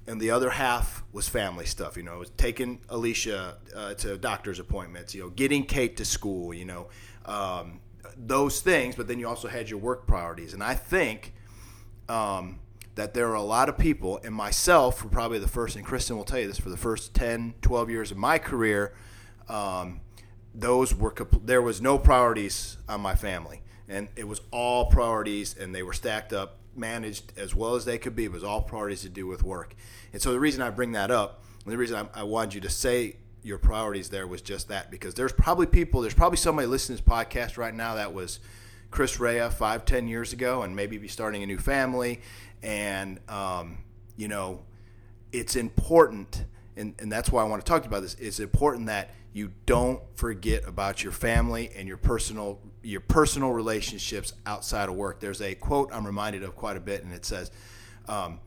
and 0.08 0.20
the 0.20 0.32
other 0.32 0.51
half 0.51 1.03
was 1.12 1.27
family 1.27 1.65
stuff. 1.65 1.98
You 1.98 2.03
know, 2.03 2.15
it 2.15 2.20
was 2.20 2.30
taking 2.32 2.80
Alicia 2.88 3.58
uh, 3.75 3.94
to 3.96 4.18
doctor's 4.18 4.60
appointments. 4.60 5.13
You 5.13 5.24
know, 5.24 5.30
getting 5.30 5.65
Kate 5.65 5.98
to 5.98 6.06
school. 6.06 6.53
You 6.53 6.65
know, 6.65 6.88
um, 7.25 7.82
those 8.15 8.62
things. 8.62 8.96
But 8.96 9.08
then 9.08 9.20
you 9.20 9.27
also 9.27 9.50
had 9.50 9.70
your 9.70 9.80
work 9.80 10.08
priorities, 10.08 10.53
and 10.53 10.63
I 10.63 10.75
think 10.75 11.34
um, 12.08 12.60
that 12.95 13.13
there 13.13 13.29
are 13.29 13.36
a 13.36 13.41
lot 13.41 13.69
of 13.69 13.77
people, 13.77 14.19
and 14.24 14.36
myself, 14.36 15.00
for 15.00 15.07
probably 15.07 15.39
the 15.39 15.48
first, 15.48 15.75
and 15.75 15.86
Kristen 15.86 16.17
will 16.17 16.24
tell 16.24 16.39
you 16.39 16.48
this, 16.48 16.60
for 16.60 16.69
the 16.69 16.77
first 16.77 17.13
10, 17.13 17.55
12 17.62 17.89
years 17.89 18.12
of 18.12 18.17
my 18.17 18.38
career, 18.38 18.93
um, 19.48 20.01
those 20.53 20.93
were 20.93 21.13
there 21.43 21.62
was 21.62 21.81
no 21.81 21.98
priorities 21.98 22.77
on 22.89 23.00
my 23.01 23.15
family, 23.15 23.62
and 23.88 24.10
it 24.15 24.27
was 24.27 24.41
all 24.51 24.88
priorities, 24.88 25.55
and 25.57 25.74
they 25.74 25.83
were 25.83 25.93
stacked 25.93 26.33
up 26.33 26.57
managed 26.75 27.33
as 27.38 27.53
well 27.53 27.75
as 27.75 27.86
they 27.86 27.98
could 27.98 28.15
be. 28.15 28.25
It 28.25 28.31
was 28.31 28.43
all 28.43 28.62
priorities 28.62 29.01
to 29.01 29.10
do 29.10 29.27
with 29.27 29.43
work. 29.43 29.75
And 30.13 30.21
so 30.21 30.31
the 30.31 30.39
reason 30.39 30.62
I 30.62 30.69
bring 30.69 30.93
that 30.93 31.12
up, 31.12 31.43
and 31.63 31.74
the 31.74 31.77
reason 31.77 32.10
I, 32.13 32.21
I 32.21 32.24
wanted 32.24 32.53
you 32.53 32.62
to 32.62 32.69
say 32.69 33.17
your 33.43 33.57
priorities 33.57 34.10
there 34.10 34.27
was 34.27 34.41
just 34.41 34.67
that 34.67 34.91
because 34.91 35.15
there's 35.15 35.33
probably 35.33 35.65
people, 35.65 36.01
there's 36.01 36.13
probably 36.13 36.38
somebody 36.38 36.67
listening 36.67 36.98
to 36.98 37.03
this 37.03 37.13
podcast 37.13 37.57
right 37.57 37.74
now 37.74 37.95
that 37.95 38.13
was 38.13 38.39
Chris 38.91 39.19
Rea 39.19 39.50
five, 39.50 39.86
ten 39.86 40.07
years 40.07 40.33
ago, 40.33 40.63
and 40.63 40.75
maybe 40.75 40.98
be 40.98 41.07
starting 41.07 41.43
a 41.43 41.45
new 41.45 41.57
family. 41.57 42.21
And 42.63 43.20
um, 43.30 43.80
you 44.18 44.27
know, 44.27 44.62
it's 45.32 45.56
important, 45.56 46.46
and, 46.75 46.94
and 47.00 47.12
that's 47.12 47.32
why 47.32 47.41
I 47.41 47.46
want 47.46 47.65
to 47.65 47.70
talk 47.70 47.86
about 47.86 48.01
this. 48.01 48.15
It's 48.15 48.39
important 48.39 48.88
that 48.88 49.12
you 49.34 49.51
don't 49.65 50.01
forget 50.15 50.68
about 50.68 51.03
your 51.03 51.13
family 51.13 51.72
and 51.75 51.88
your 51.88 51.98
personal 51.98 52.60
your 52.84 53.00
personal 53.01 53.51
relationships 53.51 54.34
outside 54.46 54.89
of 54.89 54.96
work. 54.96 55.20
There's 55.20 55.41
a 55.41 55.56
quote 55.56 55.89
I'm 55.94 56.06
reminded 56.06 56.44
of 56.44 56.56
quite 56.56 56.77
a 56.77 56.80
bit, 56.80 57.03
and 57.03 57.13
it 57.13 57.25
says, 57.25 57.51
um, 58.08 58.39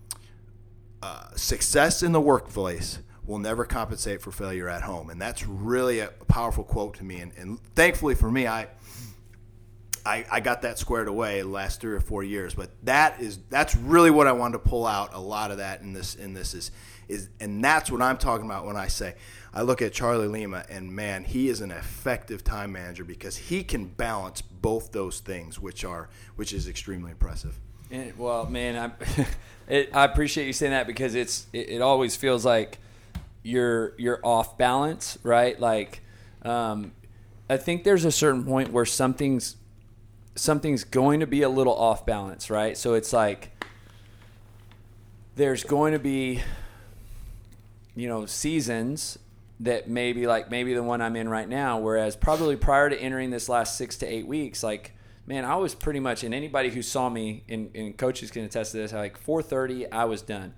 uh, 1.02 1.34
"Success 1.36 2.02
in 2.02 2.12
the 2.12 2.20
workplace 2.20 2.98
will 3.26 3.38
never 3.38 3.64
compensate 3.64 4.20
for 4.20 4.30
failure 4.30 4.68
at 4.68 4.82
home," 4.82 5.10
and 5.10 5.20
that's 5.20 5.46
really 5.46 6.00
a 6.00 6.08
powerful 6.28 6.64
quote 6.64 6.94
to 6.98 7.04
me. 7.04 7.20
And, 7.20 7.32
and 7.36 7.60
thankfully 7.74 8.14
for 8.14 8.30
me, 8.30 8.46
I, 8.46 8.68
I 10.04 10.24
I 10.30 10.40
got 10.40 10.62
that 10.62 10.78
squared 10.78 11.08
away 11.08 11.40
the 11.40 11.48
last 11.48 11.80
three 11.80 11.94
or 11.94 12.00
four 12.00 12.22
years. 12.22 12.54
But 12.54 12.70
that 12.84 13.20
is 13.20 13.38
that's 13.50 13.74
really 13.76 14.10
what 14.10 14.26
I 14.26 14.32
wanted 14.32 14.54
to 14.54 14.68
pull 14.68 14.86
out. 14.86 15.14
A 15.14 15.20
lot 15.20 15.50
of 15.50 15.58
that 15.58 15.80
in 15.80 15.92
this 15.92 16.14
in 16.14 16.34
this 16.34 16.54
is 16.54 16.70
is, 17.08 17.28
and 17.40 17.62
that's 17.62 17.90
what 17.90 18.00
I'm 18.00 18.16
talking 18.16 18.46
about 18.46 18.64
when 18.64 18.76
I 18.76 18.88
say 18.88 19.14
I 19.52 19.62
look 19.62 19.80
at 19.82 19.92
Charlie 19.92 20.26
Lima, 20.26 20.64
and 20.68 20.90
man, 20.90 21.22
he 21.22 21.48
is 21.48 21.60
an 21.60 21.70
effective 21.70 22.42
time 22.42 22.72
manager 22.72 23.04
because 23.04 23.36
he 23.36 23.62
can 23.62 23.86
balance 23.86 24.42
both 24.42 24.90
those 24.90 25.20
things, 25.20 25.60
which 25.60 25.84
are 25.84 26.08
which 26.34 26.52
is 26.52 26.66
extremely 26.68 27.12
impressive. 27.12 27.58
And, 27.90 28.18
well, 28.18 28.46
man, 28.46 28.76
I 28.76 29.26
it, 29.68 29.94
I 29.94 30.04
appreciate 30.04 30.46
you 30.46 30.52
saying 30.52 30.72
that 30.72 30.88
because 30.88 31.14
it's 31.14 31.46
it, 31.52 31.68
it, 31.70 31.82
always 31.82 32.16
feels 32.16 32.44
like 32.44 32.78
you're 33.44 33.94
you're 33.96 34.18
off 34.24 34.58
balance, 34.58 35.18
right? 35.22 35.58
Like, 35.58 36.02
um, 36.42 36.92
I 37.48 37.56
think 37.56 37.84
there's 37.84 38.04
a 38.04 38.12
certain 38.12 38.44
point 38.44 38.72
where 38.72 38.86
something's 38.86 39.54
something's 40.34 40.84
going 40.84 41.20
to 41.20 41.26
be 41.26 41.42
a 41.42 41.48
little 41.48 41.74
off 41.74 42.04
balance, 42.04 42.50
right? 42.50 42.76
So 42.76 42.94
it's 42.94 43.12
like 43.12 43.50
there's 45.36 45.64
going 45.64 45.92
to 45.92 45.98
be 45.98 46.42
you 47.96 48.08
know 48.08 48.26
seasons 48.26 49.18
that 49.60 49.88
maybe 49.88 50.26
like 50.26 50.50
maybe 50.50 50.74
the 50.74 50.82
one 50.82 51.00
I'm 51.00 51.16
in 51.16 51.28
right 51.28 51.48
now. 51.48 51.78
Whereas 51.78 52.16
probably 52.16 52.56
prior 52.56 52.90
to 52.90 53.00
entering 53.00 53.30
this 53.30 53.48
last 53.48 53.78
six 53.78 53.96
to 53.98 54.06
eight 54.06 54.26
weeks, 54.26 54.62
like 54.62 54.92
man, 55.26 55.44
I 55.44 55.56
was 55.56 55.74
pretty 55.74 56.00
much, 56.00 56.22
and 56.22 56.34
anybody 56.34 56.70
who 56.70 56.82
saw 56.82 57.08
me 57.08 57.44
and, 57.48 57.70
and 57.74 57.96
coaches 57.96 58.30
can 58.30 58.44
attest 58.44 58.72
to 58.72 58.78
this, 58.78 58.92
like 58.92 59.18
4:30, 59.22 59.86
I 59.90 60.04
was 60.04 60.22
done. 60.22 60.54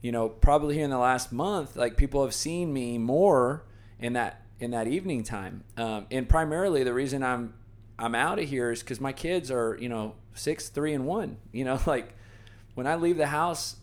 You 0.00 0.12
know, 0.12 0.28
probably 0.28 0.76
here 0.76 0.84
in 0.84 0.90
the 0.90 0.98
last 0.98 1.32
month, 1.32 1.74
like 1.76 1.96
people 1.96 2.22
have 2.22 2.34
seen 2.34 2.72
me 2.72 2.98
more 2.98 3.64
in 3.98 4.12
that 4.12 4.42
in 4.58 4.70
that 4.70 4.86
evening 4.86 5.22
time, 5.22 5.64
um, 5.76 6.06
and 6.10 6.28
primarily 6.28 6.82
the 6.82 6.94
reason 6.94 7.22
I'm 7.22 7.54
I'm 7.98 8.14
out 8.14 8.38
of 8.38 8.48
here 8.48 8.70
is 8.70 8.80
because 8.80 9.00
my 9.00 9.12
kids 9.12 9.50
are 9.50 9.76
you 9.80 9.88
know 9.88 10.14
six, 10.34 10.68
three, 10.68 10.92
and 10.92 11.06
one. 11.06 11.38
You 11.52 11.64
know, 11.64 11.80
like 11.86 12.14
when 12.74 12.86
I 12.86 12.96
leave 12.96 13.16
the 13.16 13.26
house 13.26 13.76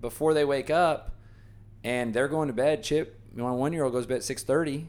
before 0.00 0.34
they 0.34 0.44
wake 0.44 0.70
up 0.70 1.16
and 1.82 2.12
they're 2.12 2.28
going 2.28 2.48
to 2.48 2.54
bed, 2.54 2.82
Chip, 2.82 3.18
my 3.34 3.50
one 3.50 3.72
year 3.72 3.84
old 3.84 3.92
goes 3.92 4.04
to 4.04 4.08
bed 4.08 4.16
at 4.16 4.24
six 4.24 4.42
thirty. 4.42 4.88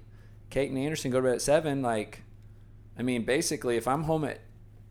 Kate 0.49 0.69
and 0.69 0.77
Anderson 0.77 1.11
go 1.11 1.19
to 1.19 1.23
bed 1.23 1.35
at 1.35 1.41
seven. 1.41 1.81
Like, 1.81 2.23
I 2.97 3.01
mean, 3.01 3.23
basically, 3.23 3.77
if 3.77 3.87
I'm 3.87 4.03
home 4.03 4.23
at 4.23 4.41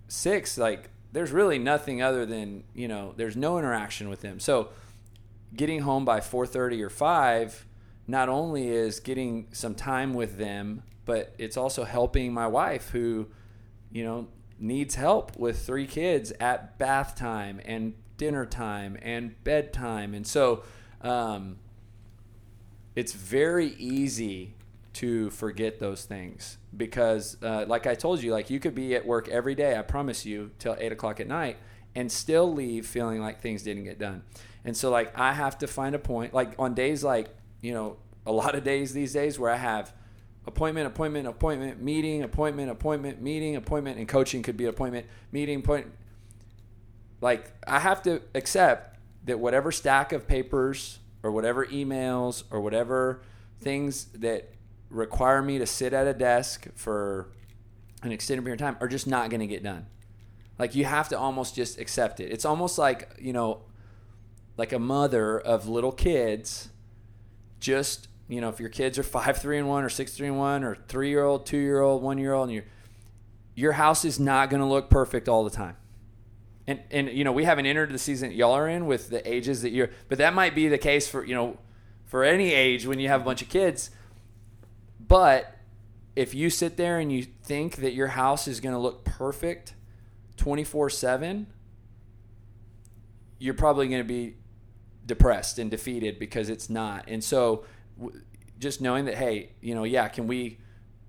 six, 0.08 0.58
like, 0.58 0.90
there's 1.12 1.30
really 1.30 1.58
nothing 1.58 2.02
other 2.02 2.26
than 2.26 2.64
you 2.74 2.88
know, 2.88 3.14
there's 3.16 3.36
no 3.36 3.58
interaction 3.58 4.08
with 4.08 4.20
them. 4.20 4.40
So, 4.40 4.70
getting 5.54 5.80
home 5.80 6.04
by 6.04 6.20
four 6.20 6.46
thirty 6.46 6.82
or 6.82 6.90
five, 6.90 7.66
not 8.06 8.28
only 8.28 8.68
is 8.68 9.00
getting 9.00 9.48
some 9.52 9.74
time 9.74 10.14
with 10.14 10.38
them, 10.38 10.82
but 11.04 11.34
it's 11.38 11.56
also 11.56 11.84
helping 11.84 12.32
my 12.32 12.46
wife 12.46 12.90
who, 12.90 13.28
you 13.94 14.04
know, 14.04 14.28
needs 14.58 14.96
help 14.96 15.38
with 15.38 15.64
three 15.64 15.86
kids 15.86 16.34
at 16.38 16.78
bath 16.78 17.14
time 17.14 17.62
and 17.64 17.94
dinner 18.18 18.44
time 18.44 18.98
and 19.00 19.42
bedtime, 19.42 20.12
and 20.12 20.26
so. 20.26 20.62
Um, 21.00 21.56
it's 22.94 23.12
very 23.12 23.74
easy 23.74 24.54
to 24.94 25.28
forget 25.30 25.80
those 25.80 26.04
things 26.04 26.58
because 26.76 27.36
uh, 27.42 27.64
like 27.66 27.86
i 27.86 27.94
told 27.94 28.22
you 28.22 28.30
like 28.32 28.48
you 28.48 28.60
could 28.60 28.74
be 28.74 28.94
at 28.94 29.04
work 29.04 29.28
every 29.28 29.54
day 29.54 29.76
i 29.76 29.82
promise 29.82 30.24
you 30.24 30.50
till 30.58 30.76
8 30.78 30.92
o'clock 30.92 31.20
at 31.20 31.26
night 31.26 31.56
and 31.96 32.10
still 32.10 32.52
leave 32.52 32.86
feeling 32.86 33.20
like 33.20 33.40
things 33.40 33.62
didn't 33.62 33.84
get 33.84 33.98
done 33.98 34.22
and 34.64 34.76
so 34.76 34.90
like 34.90 35.16
i 35.18 35.32
have 35.32 35.58
to 35.58 35.66
find 35.66 35.94
a 35.94 35.98
point 35.98 36.32
like 36.32 36.54
on 36.58 36.74
days 36.74 37.02
like 37.02 37.28
you 37.60 37.74
know 37.74 37.96
a 38.24 38.32
lot 38.32 38.54
of 38.54 38.62
days 38.62 38.92
these 38.92 39.12
days 39.12 39.38
where 39.38 39.50
i 39.50 39.56
have 39.56 39.92
appointment 40.46 40.86
appointment 40.86 41.26
appointment 41.26 41.82
meeting 41.82 42.22
appointment 42.22 42.70
appointment 42.70 43.20
meeting 43.22 43.56
appointment 43.56 43.98
and 43.98 44.08
coaching 44.08 44.42
could 44.42 44.56
be 44.56 44.66
appointment 44.66 45.06
meeting 45.32 45.62
point 45.62 45.86
like 47.20 47.52
i 47.66 47.78
have 47.78 48.02
to 48.02 48.20
accept 48.34 48.98
that 49.24 49.38
whatever 49.38 49.72
stack 49.72 50.12
of 50.12 50.26
papers 50.26 50.98
or 51.22 51.30
whatever 51.30 51.64
emails 51.66 52.44
or 52.50 52.60
whatever 52.60 53.22
things 53.60 54.04
that 54.14 54.50
require 54.90 55.42
me 55.42 55.58
to 55.58 55.66
sit 55.66 55.92
at 55.92 56.06
a 56.06 56.14
desk 56.14 56.68
for 56.76 57.28
an 58.02 58.12
extended 58.12 58.42
period 58.42 58.60
of 58.60 58.66
time 58.66 58.76
are 58.80 58.88
just 58.88 59.06
not 59.06 59.30
going 59.30 59.40
to 59.40 59.46
get 59.46 59.62
done. 59.62 59.86
Like 60.58 60.74
you 60.74 60.84
have 60.84 61.08
to 61.08 61.18
almost 61.18 61.56
just 61.56 61.78
accept 61.78 62.20
it. 62.20 62.30
It's 62.30 62.44
almost 62.44 62.78
like, 62.78 63.16
you 63.18 63.32
know, 63.32 63.62
like 64.56 64.72
a 64.72 64.78
mother 64.78 65.38
of 65.38 65.68
little 65.68 65.90
kids 65.90 66.68
just, 67.58 68.06
you 68.28 68.40
know, 68.40 68.48
if 68.48 68.60
your 68.60 68.68
kids 68.68 68.98
are 68.98 69.02
5 69.02 69.38
3 69.38 69.58
and 69.58 69.68
1 69.68 69.84
or 69.84 69.88
6 69.88 70.12
3 70.16 70.28
and 70.28 70.38
1 70.38 70.64
or 70.64 70.76
3-year-old, 70.88 71.46
2-year-old, 71.46 72.02
1-year-old 72.02 72.48
and 72.48 72.54
your 72.54 72.64
your 73.56 73.72
house 73.72 74.04
is 74.04 74.18
not 74.18 74.50
going 74.50 74.60
to 74.60 74.66
look 74.66 74.90
perfect 74.90 75.28
all 75.28 75.44
the 75.44 75.50
time. 75.50 75.76
And 76.66 76.80
and 76.90 77.08
you 77.08 77.24
know, 77.24 77.32
we 77.32 77.44
haven't 77.44 77.66
entered 77.66 77.92
the 77.92 77.98
season 77.98 78.30
that 78.30 78.34
y'all 78.34 78.52
are 78.52 78.68
in 78.68 78.86
with 78.86 79.10
the 79.10 79.26
ages 79.30 79.62
that 79.62 79.70
you're 79.70 79.90
but 80.08 80.18
that 80.18 80.34
might 80.34 80.54
be 80.54 80.68
the 80.68 80.78
case 80.78 81.08
for, 81.08 81.24
you 81.24 81.34
know, 81.34 81.58
for 82.04 82.24
any 82.24 82.52
age 82.52 82.86
when 82.86 82.98
you 82.98 83.08
have 83.08 83.20
a 83.20 83.24
bunch 83.24 83.42
of 83.42 83.48
kids 83.48 83.90
but 85.06 85.54
if 86.16 86.34
you 86.34 86.50
sit 86.50 86.76
there 86.76 86.98
and 86.98 87.10
you 87.12 87.22
think 87.22 87.76
that 87.76 87.92
your 87.92 88.08
house 88.08 88.46
is 88.46 88.60
going 88.60 88.74
to 88.74 88.78
look 88.78 89.04
perfect 89.04 89.74
24 90.36 90.90
7, 90.90 91.46
you're 93.38 93.54
probably 93.54 93.88
going 93.88 94.00
to 94.00 94.08
be 94.08 94.36
depressed 95.04 95.58
and 95.58 95.70
defeated 95.70 96.18
because 96.18 96.48
it's 96.48 96.70
not. 96.70 97.04
And 97.08 97.22
so 97.22 97.64
just 98.58 98.80
knowing 98.80 99.04
that, 99.06 99.16
hey, 99.16 99.50
you 99.60 99.74
know, 99.74 99.84
yeah, 99.84 100.08
can 100.08 100.26
we 100.26 100.58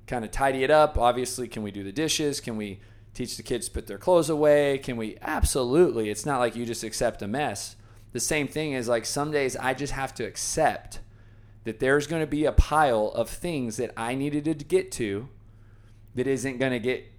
kind 0.08 0.26
of 0.26 0.32
tidy 0.32 0.64
it 0.64 0.72
up? 0.72 0.98
Obviously, 0.98 1.48
can 1.48 1.64
we 1.64 1.72
do 1.72 1.84
the 1.84 1.92
dishes? 1.92 2.40
Can 2.40 2.58
we 2.58 2.80
teach 3.14 3.38
the 3.38 3.44
kids 3.44 3.68
to 3.68 3.74
put 3.74 3.88
their 3.88 3.98
clothes 3.98 4.30
away? 4.30 4.78
Can 4.80 4.98
we? 4.98 5.18
Absolutely. 5.22 6.10
It's 6.10 6.26
not 6.26 6.40
like 6.40 6.56
you 6.56 6.66
just 6.66 6.84
accept 6.84 7.22
a 7.22 7.28
mess. 7.28 7.76
The 8.12 8.20
same 8.20 8.48
thing 8.48 8.74
is 8.74 8.88
like 8.88 9.06
some 9.06 9.32
days 9.32 9.56
I 9.58 9.74
just 9.74 9.94
have 9.94 10.14
to 10.16 10.24
accept 10.24 11.00
that 11.64 11.80
there's 11.80 12.08
going 12.08 12.22
to 12.22 12.28
be 12.28 12.46
a 12.46 12.52
pile 12.52 13.08
of 13.16 13.30
things 13.30 13.78
that 13.78 13.92
I 13.98 14.16
needed 14.16 14.46
to 14.46 14.54
get 14.54 14.92
to 14.94 15.28
that 16.14 16.28
isn't 16.28 16.60
going 16.60 16.72
to 16.72 16.80
get 16.80 17.12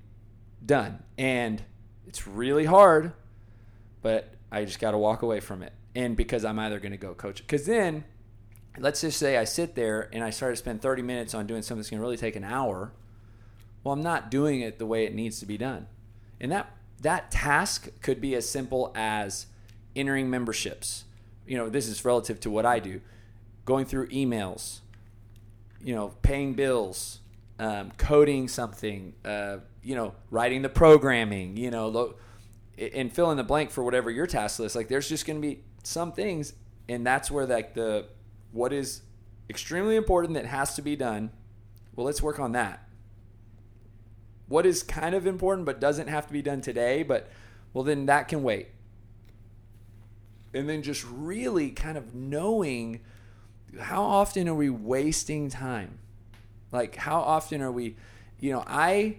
done. 0.65 1.03
And 1.19 1.63
it's 2.07 2.27
really 2.27 2.65
hard, 2.65 3.13
but 4.03 4.35
I 4.51 4.65
just 4.65 4.79
got 4.79 4.93
to 4.93 4.99
walk 4.99 5.23
away 5.23 5.41
from 5.41 5.63
it. 5.63 5.73
And 5.95 6.17
because 6.17 6.45
I'm 6.45 6.59
either 6.59 6.79
going 6.79 6.93
to 6.93 6.99
go 6.99 7.15
coach, 7.15 7.39
because 7.39 7.67
then 7.67 8.05
let's 8.79 9.01
just 9.01 9.19
say 9.19 9.37
I 9.37 9.45
sit 9.45 9.75
there 9.75 10.09
and 10.13 10.23
I 10.23 10.31
start 10.31 10.53
to 10.53 10.57
spend 10.57 10.83
30 10.83 11.03
minutes 11.03 11.35
on 11.35 11.47
doing 11.47 11.63
something 11.63 11.81
that's 11.81 11.91
going 11.91 11.99
to 11.99 12.03
really 12.03 12.17
take 12.17 12.37
an 12.37 12.45
hour. 12.45 12.93
Well, 13.83 13.93
I'm 13.93 14.03
not 14.03 14.31
doing 14.31 14.61
it 14.61 14.79
the 14.79 14.87
way 14.87 15.05
it 15.05 15.15
needs 15.15 15.41
to 15.41 15.47
be 15.47 15.57
done. 15.57 15.87
And 16.41 16.53
that 16.53 16.71
that 17.01 17.31
task 17.31 17.89
could 18.01 18.21
be 18.21 18.35
as 18.35 18.49
simple 18.49 18.93
as 18.95 19.47
entering 19.95 20.31
memberships. 20.31 21.05
You 21.47 21.57
know, 21.57 21.69
this 21.69 21.89
is 21.89 22.05
relative 22.05 22.41
to 22.41 22.51
what 22.51 22.67
I 22.67 22.79
do 22.79 23.01
going 23.65 23.85
through 23.85 24.09
emails, 24.09 24.81
you 25.83 25.95
know, 25.95 26.15
paying 26.23 26.55
bills, 26.55 27.21
um, 27.59 27.91
coding 27.99 28.49
something, 28.49 29.13
uh, 29.25 29.59
you 29.83 29.95
know, 29.95 30.15
writing 30.31 30.63
the 30.63 30.69
programming, 30.69 31.57
you 31.57 31.71
know, 31.71 31.89
lo- 31.89 32.15
and 32.79 33.13
fill 33.13 33.31
in 33.31 33.37
the 33.37 33.45
blank 33.45 33.71
for 33.71 33.83
whatever 33.83 34.11
your 34.11 34.27
task 34.27 34.59
list. 34.59 34.77
Like, 34.77 34.89
there's 34.89 35.09
just 35.09 35.27
going 35.27 35.41
to 35.41 35.47
be 35.47 35.61
some 35.83 36.13
things, 36.13 36.53
and 36.89 37.07
that's 37.07 37.31
where 37.31 37.47
like 37.47 37.75
the 37.75 38.07
what 38.53 38.73
is 38.73 39.03
extremely 39.49 39.97
important 39.97 40.35
that 40.35 40.47
has 40.47 40.75
to 40.75 40.83
be 40.83 40.97
done. 40.97 41.31
Well, 41.95 42.07
let's 42.07 42.23
work 42.23 42.39
on 42.39 42.53
that. 42.53 42.89
What 44.49 44.67
is 44.67 44.83
kind 44.83 45.15
of 45.15 45.27
important 45.27 45.67
but 45.67 45.81
doesn't 45.81 46.09
have 46.09 46.27
to 46.27 46.33
be 46.33 46.43
done 46.43 46.61
today, 46.61 47.03
but 47.03 47.29
well, 47.73 47.85
then 47.85 48.07
that 48.07 48.29
can 48.29 48.43
wait. 48.43 48.69
And 50.55 50.69
then 50.69 50.83
just 50.83 51.05
really 51.05 51.71
kind 51.71 51.99
of 51.99 52.15
knowing 52.15 53.01
how 53.79 54.03
often 54.03 54.49
are 54.49 54.55
we 54.55 54.71
wasting 54.71 55.51
time? 55.51 55.99
Like, 56.73 56.97
how 56.97 57.21
often 57.21 57.61
are 57.61 57.73
we, 57.73 57.97
you 58.41 58.53
know, 58.53 58.65
I, 58.67 59.19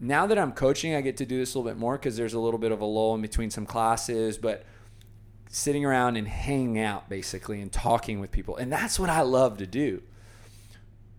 now 0.00 0.26
that 0.26 0.38
I'm 0.38 0.52
coaching, 0.52 0.94
I 0.94 1.00
get 1.00 1.16
to 1.18 1.26
do 1.26 1.38
this 1.38 1.54
a 1.54 1.58
little 1.58 1.70
bit 1.70 1.78
more 1.78 1.96
because 1.96 2.16
there's 2.16 2.34
a 2.34 2.40
little 2.40 2.58
bit 2.58 2.72
of 2.72 2.80
a 2.80 2.84
lull 2.84 3.14
in 3.14 3.22
between 3.22 3.50
some 3.50 3.66
classes, 3.66 4.36
but 4.36 4.64
sitting 5.54 5.84
around 5.84 6.16
and 6.16 6.26
hanging 6.26 6.80
out 6.80 7.08
basically 7.08 7.60
and 7.60 7.70
talking 7.70 8.18
with 8.18 8.32
people. 8.32 8.56
And 8.56 8.72
that's 8.72 8.98
what 8.98 9.08
I 9.08 9.20
love 9.20 9.58
to 9.58 9.66
do. 9.68 10.02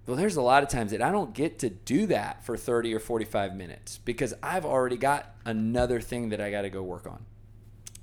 Well, 0.06 0.17
there's 0.17 0.36
a 0.36 0.41
lot 0.41 0.62
of 0.62 0.67
times 0.67 0.91
that 0.91 1.02
I 1.02 1.10
don't 1.10 1.34
get 1.34 1.58
to 1.60 1.69
do 1.69 2.06
that 2.08 2.45
for 2.45 2.58
30 2.58 2.93
or 2.93 3.00
45 3.00 3.56
minutes 3.56 3.98
because 4.04 4.34
I've 4.43 4.65
already 4.65 4.98
got 4.98 5.34
another 5.45 6.02
thing 6.02 6.30
that 6.30 6.41
I 6.41 6.52
got 6.52 6.63
to 6.63 6.69
go 6.69 6.84
work 6.84 7.08
on. 7.08 7.26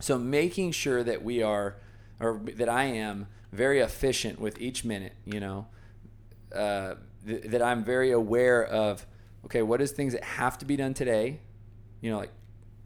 So 0.00 0.18
making 0.18 0.72
sure 0.72 1.04
that 1.04 1.22
we 1.22 1.42
are, 1.42 1.76
or 2.18 2.40
that 2.54 2.68
I 2.68 2.84
am, 2.84 3.26
very 3.52 3.80
efficient 3.80 4.40
with 4.40 4.58
each 4.58 4.86
minute. 4.86 5.12
You 5.26 5.38
know, 5.38 5.66
uh, 6.54 6.94
th- 7.26 7.42
that 7.42 7.60
I'm 7.60 7.84
very 7.84 8.10
aware 8.10 8.64
of. 8.64 9.06
Okay, 9.44 9.60
what 9.60 9.82
is 9.82 9.92
things 9.92 10.14
that 10.14 10.24
have 10.24 10.56
to 10.58 10.64
be 10.64 10.76
done 10.76 10.94
today? 10.94 11.40
You 12.00 12.10
know, 12.10 12.16
like 12.16 12.32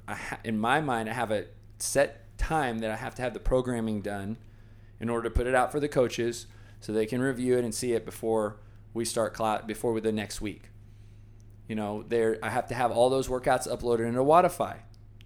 ha- 0.09 0.41
in 0.43 0.59
my 0.59 0.81
mind, 0.81 1.09
I 1.09 1.13
have 1.13 1.31
a 1.31 1.45
set 1.79 2.26
time 2.37 2.79
that 2.79 2.91
I 2.91 2.97
have 2.97 3.15
to 3.17 3.23
have 3.23 3.35
the 3.35 3.41
programming 3.41 4.01
done 4.01 4.37
in 5.01 5.09
order 5.09 5.29
to 5.29 5.35
put 5.35 5.47
it 5.47 5.55
out 5.55 5.73
for 5.73 5.81
the 5.81 5.89
coaches 5.89 6.47
so 6.81 6.93
they 6.93 7.07
can 7.07 7.21
review 7.21 7.57
it 7.59 7.65
and 7.65 7.75
see 7.75 7.93
it 7.93 8.05
before 8.05 8.59
we 8.95 9.05
start 9.05 9.35
class 9.35 9.63
before 9.67 9.99
the 10.01 10.13
next 10.13 10.41
week. 10.41 10.71
You 11.69 11.75
know, 11.75 12.05
there 12.07 12.39
I 12.43 12.51
have 12.51 12.69
to 12.69 12.75
have 12.75 12.91
all 12.91 13.11
those 13.11 13.29
workouts 13.29 13.69
uploaded 13.69 14.07
into 14.07 14.21
Wodify 14.21 14.77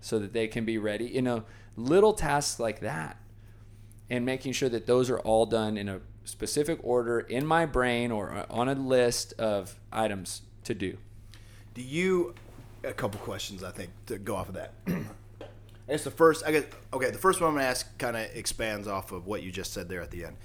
so 0.01 0.18
that 0.18 0.33
they 0.33 0.49
can 0.49 0.64
be 0.64 0.79
ready. 0.79 1.05
You 1.07 1.23
know, 1.23 1.44
little 1.77 2.12
tasks 2.12 2.59
like 2.59 2.81
that 2.81 3.18
and 4.09 4.25
making 4.25 4.53
sure 4.53 4.68
that 4.68 4.87
those 4.87 5.11
are 5.11 5.20
all 5.20 5.46
done 5.46 5.77
in 5.77 5.88
a 5.88 6.01
specific 6.25 6.79
order 6.83 7.20
in 7.20 7.46
my 7.46 7.66
brain 7.66 8.11
or 8.11 8.33
uh, 8.33 8.46
on 8.51 8.68
a 8.68 8.75
list 8.75 9.35
of 9.38 9.79
items 9.92 10.42
to 10.64 10.75
do. 10.75 10.96
Do 11.75 11.83
you? 11.83 12.35
A 12.83 12.94
couple 12.94 13.20
questions 13.20 13.62
I 13.62 13.70
think 13.70 13.90
to 14.07 14.18
go 14.18 14.37
off 14.37 14.49
of 14.49 14.55
that. 14.55 14.73
I 15.90 15.94
guess 15.94 16.05
the 16.05 16.11
first, 16.12 16.44
I 16.46 16.53
guess, 16.53 16.64
okay, 16.92 17.11
the 17.11 17.18
first 17.18 17.40
one 17.40 17.50
I'm 17.50 17.57
gonna 17.57 17.66
ask 17.66 17.98
kind 17.98 18.16
of 18.16 18.22
expands 18.33 18.87
off 18.87 19.11
of 19.11 19.26
what 19.26 19.42
you 19.42 19.50
just 19.50 19.72
said 19.72 19.88
there 19.88 20.00
at 20.00 20.12
the 20.12 20.24
end. 20.24 20.37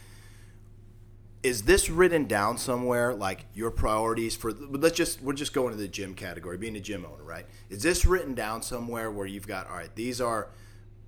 Is 1.43 1.62
this 1.62 1.88
written 1.88 2.25
down 2.25 2.58
somewhere, 2.58 3.13
like 3.13 3.45
your 3.53 3.69
priorities 3.69 4.36
for? 4.36 4.51
Let's 4.51 4.97
just 4.97 5.21
we're 5.21 5.34
just 5.34 5.53
going 5.53 5.69
to 5.69 5.77
the 5.77 5.88
gym 5.88 6.15
category, 6.15 6.58
being 6.58 6.75
a 6.75 6.79
gym 6.79 7.05
owner, 7.05 7.23
right? 7.23 7.45
Is 7.69 7.84
this 7.84 8.08
written 8.08 8.34
down 8.34 8.63
somewhere 8.63 9.12
where 9.12 9.27
you've 9.27 9.45
got 9.45 9.69
all 9.69 9.75
right? 9.75 9.95
These 9.95 10.19
are 10.19 10.49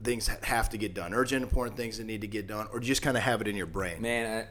things 0.04 0.28
ha- 0.28 0.38
have 0.43 0.69
to 0.69 0.78
get 0.78 0.93
done, 0.93 1.15
urgent, 1.15 1.41
important 1.41 1.76
things 1.76 1.97
that 1.97 2.04
need 2.04 2.21
to 2.21 2.28
get 2.28 2.45
done, 2.45 2.67
or 2.71 2.80
just 2.80 3.02
kind 3.02 3.17
of 3.17 3.23
have 3.23 3.41
it 3.41 3.47
in 3.47 3.56
your 3.56 3.65
brain? 3.65 4.00
Man, 4.04 4.45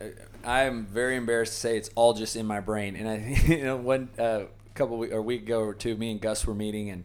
I, 0.44 0.62
I'm 0.64 0.86
very 0.86 1.14
embarrassed 1.14 1.52
to 1.52 1.60
say 1.60 1.76
it's 1.76 1.90
all 1.94 2.12
just 2.12 2.34
in 2.34 2.44
my 2.44 2.58
brain. 2.58 2.96
And 2.96 3.08
I, 3.08 3.40
you 3.46 3.62
know, 3.62 3.76
one 3.76 4.08
uh, 4.18 4.46
couple 4.74 4.98
week, 4.98 5.12
or 5.12 5.22
week 5.22 5.42
ago 5.42 5.60
or 5.60 5.74
two, 5.74 5.96
me 5.96 6.10
and 6.10 6.20
Gus 6.20 6.44
were 6.44 6.54
meeting, 6.56 6.90
and 6.90 7.04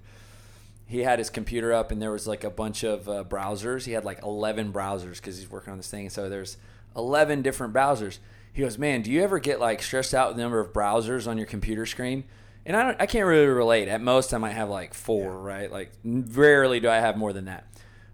he 0.91 1.03
had 1.03 1.19
his 1.19 1.29
computer 1.29 1.71
up, 1.71 1.89
and 1.89 2.01
there 2.01 2.11
was 2.11 2.27
like 2.27 2.43
a 2.43 2.49
bunch 2.49 2.83
of 2.83 3.07
uh, 3.07 3.23
browsers. 3.23 3.85
He 3.85 3.93
had 3.93 4.03
like 4.03 4.21
11 4.23 4.73
browsers 4.73 5.15
because 5.15 5.37
he's 5.37 5.49
working 5.49 5.71
on 5.71 5.77
this 5.77 5.89
thing. 5.89 6.09
So 6.09 6.27
there's 6.27 6.57
11 6.97 7.43
different 7.43 7.73
browsers. 7.73 8.17
He 8.51 8.61
goes, 8.61 8.77
man, 8.77 9.01
do 9.01 9.09
you 9.09 9.23
ever 9.23 9.39
get 9.39 9.61
like 9.61 9.81
stressed 9.81 10.13
out 10.13 10.27
with 10.27 10.35
the 10.35 10.43
number 10.43 10.59
of 10.59 10.73
browsers 10.73 11.29
on 11.29 11.37
your 11.37 11.47
computer 11.47 11.85
screen? 11.85 12.25
And 12.65 12.75
I, 12.75 12.83
don't, 12.83 12.99
I 12.99 13.05
can't 13.05 13.25
really 13.25 13.45
relate. 13.45 13.87
At 13.87 14.01
most, 14.01 14.33
I 14.33 14.37
might 14.37 14.51
have 14.51 14.67
like 14.69 14.93
four, 14.93 15.39
right? 15.39 15.71
Like 15.71 15.93
rarely 16.03 16.81
do 16.81 16.89
I 16.89 16.97
have 16.97 17.15
more 17.15 17.31
than 17.31 17.45
that. 17.45 17.65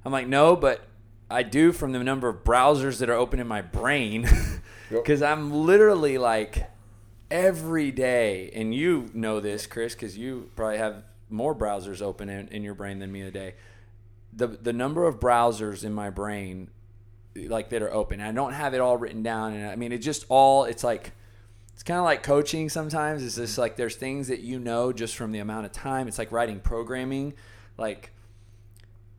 I'm 0.06 0.12
like, 0.12 0.28
no, 0.28 0.56
but 0.56 0.82
I 1.32 1.42
do 1.42 1.72
from 1.72 1.94
the 1.94 2.04
number 2.04 2.30
of 2.30 2.44
browsers 2.44 3.00
that 3.00 3.10
are 3.10 3.16
open 3.16 3.40
in 3.40 3.48
my 3.48 3.64
brain 3.64 4.30
because 4.92 5.24
I'm 5.24 5.52
literally 5.52 6.20
like 6.20 6.70
every 7.32 7.90
day, 7.90 8.52
and 8.54 8.72
you 8.76 9.10
know 9.16 9.40
this, 9.40 9.66
Chris, 9.66 9.96
because 9.96 10.16
you 10.16 10.52
probably 10.56 10.78
have 10.78 11.02
more 11.30 11.56
browsers 11.56 12.02
open 12.02 12.30
in, 12.30 12.48
in 12.50 12.64
your 12.64 12.74
brain 12.74 13.00
than 13.00 13.12
me 13.12 13.22
a 13.22 13.32
day. 13.32 13.56
The 14.34 14.48
the 14.48 14.74
number 14.74 15.06
of 15.06 15.20
browsers 15.20 15.84
in 15.84 15.94
my 15.94 16.10
brain, 16.10 16.70
like 17.36 17.70
that 17.70 17.82
are 17.82 17.94
open, 17.94 18.22
I 18.22 18.32
don't 18.32 18.54
have 18.54 18.74
it 18.74 18.82
all 18.82 18.98
written 18.98 19.24
down, 19.24 19.54
and 19.54 19.70
I 19.70 19.76
mean 19.76 19.92
it 19.92 20.00
just 20.00 20.26
all 20.30 20.66
it's 20.66 20.84
like. 20.84 21.14
It's 21.74 21.84
kind 21.84 22.00
of 22.00 22.06
like 22.06 22.24
coaching 22.24 22.70
sometimes. 22.70 23.24
It's 23.24 23.36
just 23.36 23.60
like 23.60 23.76
there's 23.76 23.96
things 23.96 24.30
that 24.30 24.40
you 24.40 24.58
know 24.58 24.92
just 24.92 25.16
from 25.16 25.32
the 25.32 25.38
amount 25.38 25.68
of 25.68 25.72
time. 25.72 26.08
It's 26.08 26.18
like 26.18 26.32
writing 26.32 26.60
programming. 26.60 27.36
Like 27.78 28.14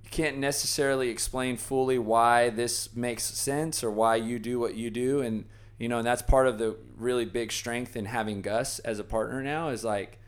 you 0.08 0.10
can't 0.10 0.38
necessarily 0.38 1.10
explain 1.10 1.56
fully 1.56 1.98
why 1.98 2.48
this 2.48 2.96
makes 2.96 3.24
sense 3.24 3.84
or 3.84 3.90
why 3.90 4.16
you 4.16 4.38
do 4.38 4.58
what 4.58 4.74
you 4.74 4.90
do 4.90 5.20
and 5.20 5.44
you 5.78 5.86
know 5.86 5.98
and 5.98 6.06
that's 6.06 6.22
part 6.22 6.46
of 6.46 6.58
the 6.58 6.76
really 6.96 7.26
big 7.26 7.52
strength 7.52 7.94
in 7.94 8.06
having 8.06 8.40
gus 8.40 8.78
as 8.80 8.98
a 8.98 9.04
partner 9.04 9.42
now 9.42 9.68
is 9.68 9.84
like 9.84 10.18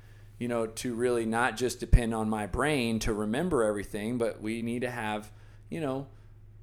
you 0.40 0.48
know 0.48 0.66
to 0.66 0.94
really 0.94 1.24
not 1.24 1.56
just 1.56 1.78
depend 1.78 2.12
on 2.12 2.28
my 2.28 2.46
brain 2.46 2.98
to 2.98 3.12
remember 3.12 3.62
everything 3.62 4.18
but 4.18 4.42
we 4.42 4.62
need 4.62 4.80
to 4.80 4.90
have 4.90 5.30
you 5.68 5.80
know 5.80 6.08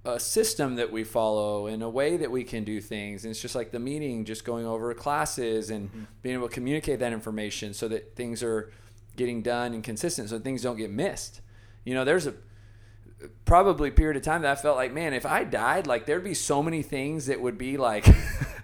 a 0.04 0.20
system 0.20 0.76
that 0.76 0.92
we 0.92 1.04
follow 1.04 1.68
and 1.68 1.84
a 1.84 1.90
way 1.90 2.18
that 2.18 2.32
we 2.32 2.44
can 2.44 2.66
do 2.66 2.82
things 2.82 3.24
and 3.24 3.32
it's 3.32 3.42
just 3.42 3.56
like 3.56 3.72
the 3.72 3.80
meeting 3.80 4.26
just 4.26 4.44
going 4.44 4.66
over 4.66 4.94
classes 4.94 5.70
and 5.70 5.90
mm-hmm. 5.90 6.04
being 6.22 6.36
able 6.36 6.48
to 6.50 6.54
communicate 6.54 7.00
that 7.00 7.14
information 7.14 7.74
so 7.74 7.88
that 7.88 8.16
things 8.16 8.44
are 8.44 8.72
getting 9.16 9.42
done 9.42 9.74
and 9.74 9.84
consistent 9.84 10.30
so 10.30 10.40
things 10.40 10.62
don't 10.62 10.78
get 10.78 10.92
missed 10.92 11.42
you 11.86 11.94
know 11.94 12.04
there's 12.04 12.28
a 12.28 12.34
probably 13.46 13.92
period 13.92 14.18
of 14.18 14.24
time 14.24 14.42
that 14.44 14.58
I 14.58 14.62
felt 14.62 14.78
like, 14.78 14.94
man, 14.94 15.14
if 15.14 15.26
I 15.26 15.44
died, 15.44 15.88
like 15.88 16.06
there'd 16.06 16.24
be 16.24 16.34
so 16.34 16.62
many 16.62 16.84
things 16.84 17.28
that 17.28 17.42
would 17.42 17.58
be 17.58 17.78
like, 17.78 18.06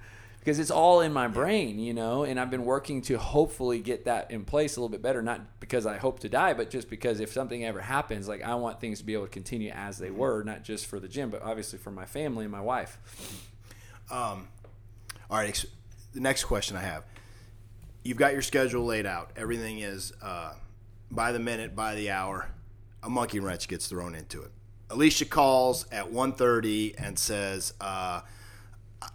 because 0.44 0.60
it's 0.60 0.72
all 0.72 1.00
in 1.00 1.14
my 1.14 1.30
brain, 1.30 1.80
you 1.80 1.94
know, 1.94 2.26
and 2.26 2.38
I've 2.38 2.52
been 2.52 2.66
working 2.66 3.02
to 3.04 3.18
hopefully 3.18 3.80
get 3.80 4.04
that 4.04 4.30
in 4.30 4.44
place 4.44 4.76
a 4.76 4.82
little 4.82 4.90
bit 4.90 5.02
better, 5.02 5.22
not 5.22 5.62
because 5.62 5.86
I 5.86 5.96
hope 5.96 6.20
to 6.20 6.28
die, 6.28 6.54
but 6.54 6.70
just 6.70 6.90
because 6.90 7.22
if 7.22 7.32
something 7.32 7.64
ever 7.64 7.80
happens, 7.80 8.28
like 8.28 8.44
I 8.44 8.56
want 8.56 8.82
things 8.82 9.00
to 9.00 9.06
be 9.06 9.14
able 9.14 9.24
to 9.24 9.32
continue 9.32 9.72
as 9.72 10.00
they 10.00 10.12
were, 10.12 10.44
not 10.44 10.66
just 10.66 10.88
for 10.88 11.00
the 11.00 11.08
gym, 11.08 11.30
but 11.30 11.42
obviously 11.44 11.80
for 11.80 11.92
my 11.92 12.04
family 12.04 12.44
and 12.44 12.52
my 12.52 12.60
wife. 12.60 12.98
Um, 14.12 14.50
all 15.30 15.38
right, 15.38 15.64
the 16.14 16.20
next 16.20 16.44
question 16.44 16.76
I 16.76 16.82
have. 16.82 17.06
You've 18.04 18.18
got 18.18 18.34
your 18.34 18.42
schedule 18.42 18.84
laid 18.84 19.06
out. 19.06 19.32
Everything 19.38 19.80
is 19.80 20.12
uh, 20.22 20.56
by 21.10 21.32
the 21.32 21.40
minute, 21.40 21.74
by 21.74 21.96
the 21.96 22.12
hour 22.12 22.50
a 23.02 23.10
monkey 23.10 23.40
wrench 23.40 23.70
gets 23.70 23.88
thrown 23.88 24.14
into 24.14 24.42
it. 24.42 24.52
Alicia 24.90 25.26
calls 25.26 25.86
at 25.90 26.12
1.30 26.12 26.96
and 26.98 27.18
says, 27.18 27.74
uh, 27.80 28.22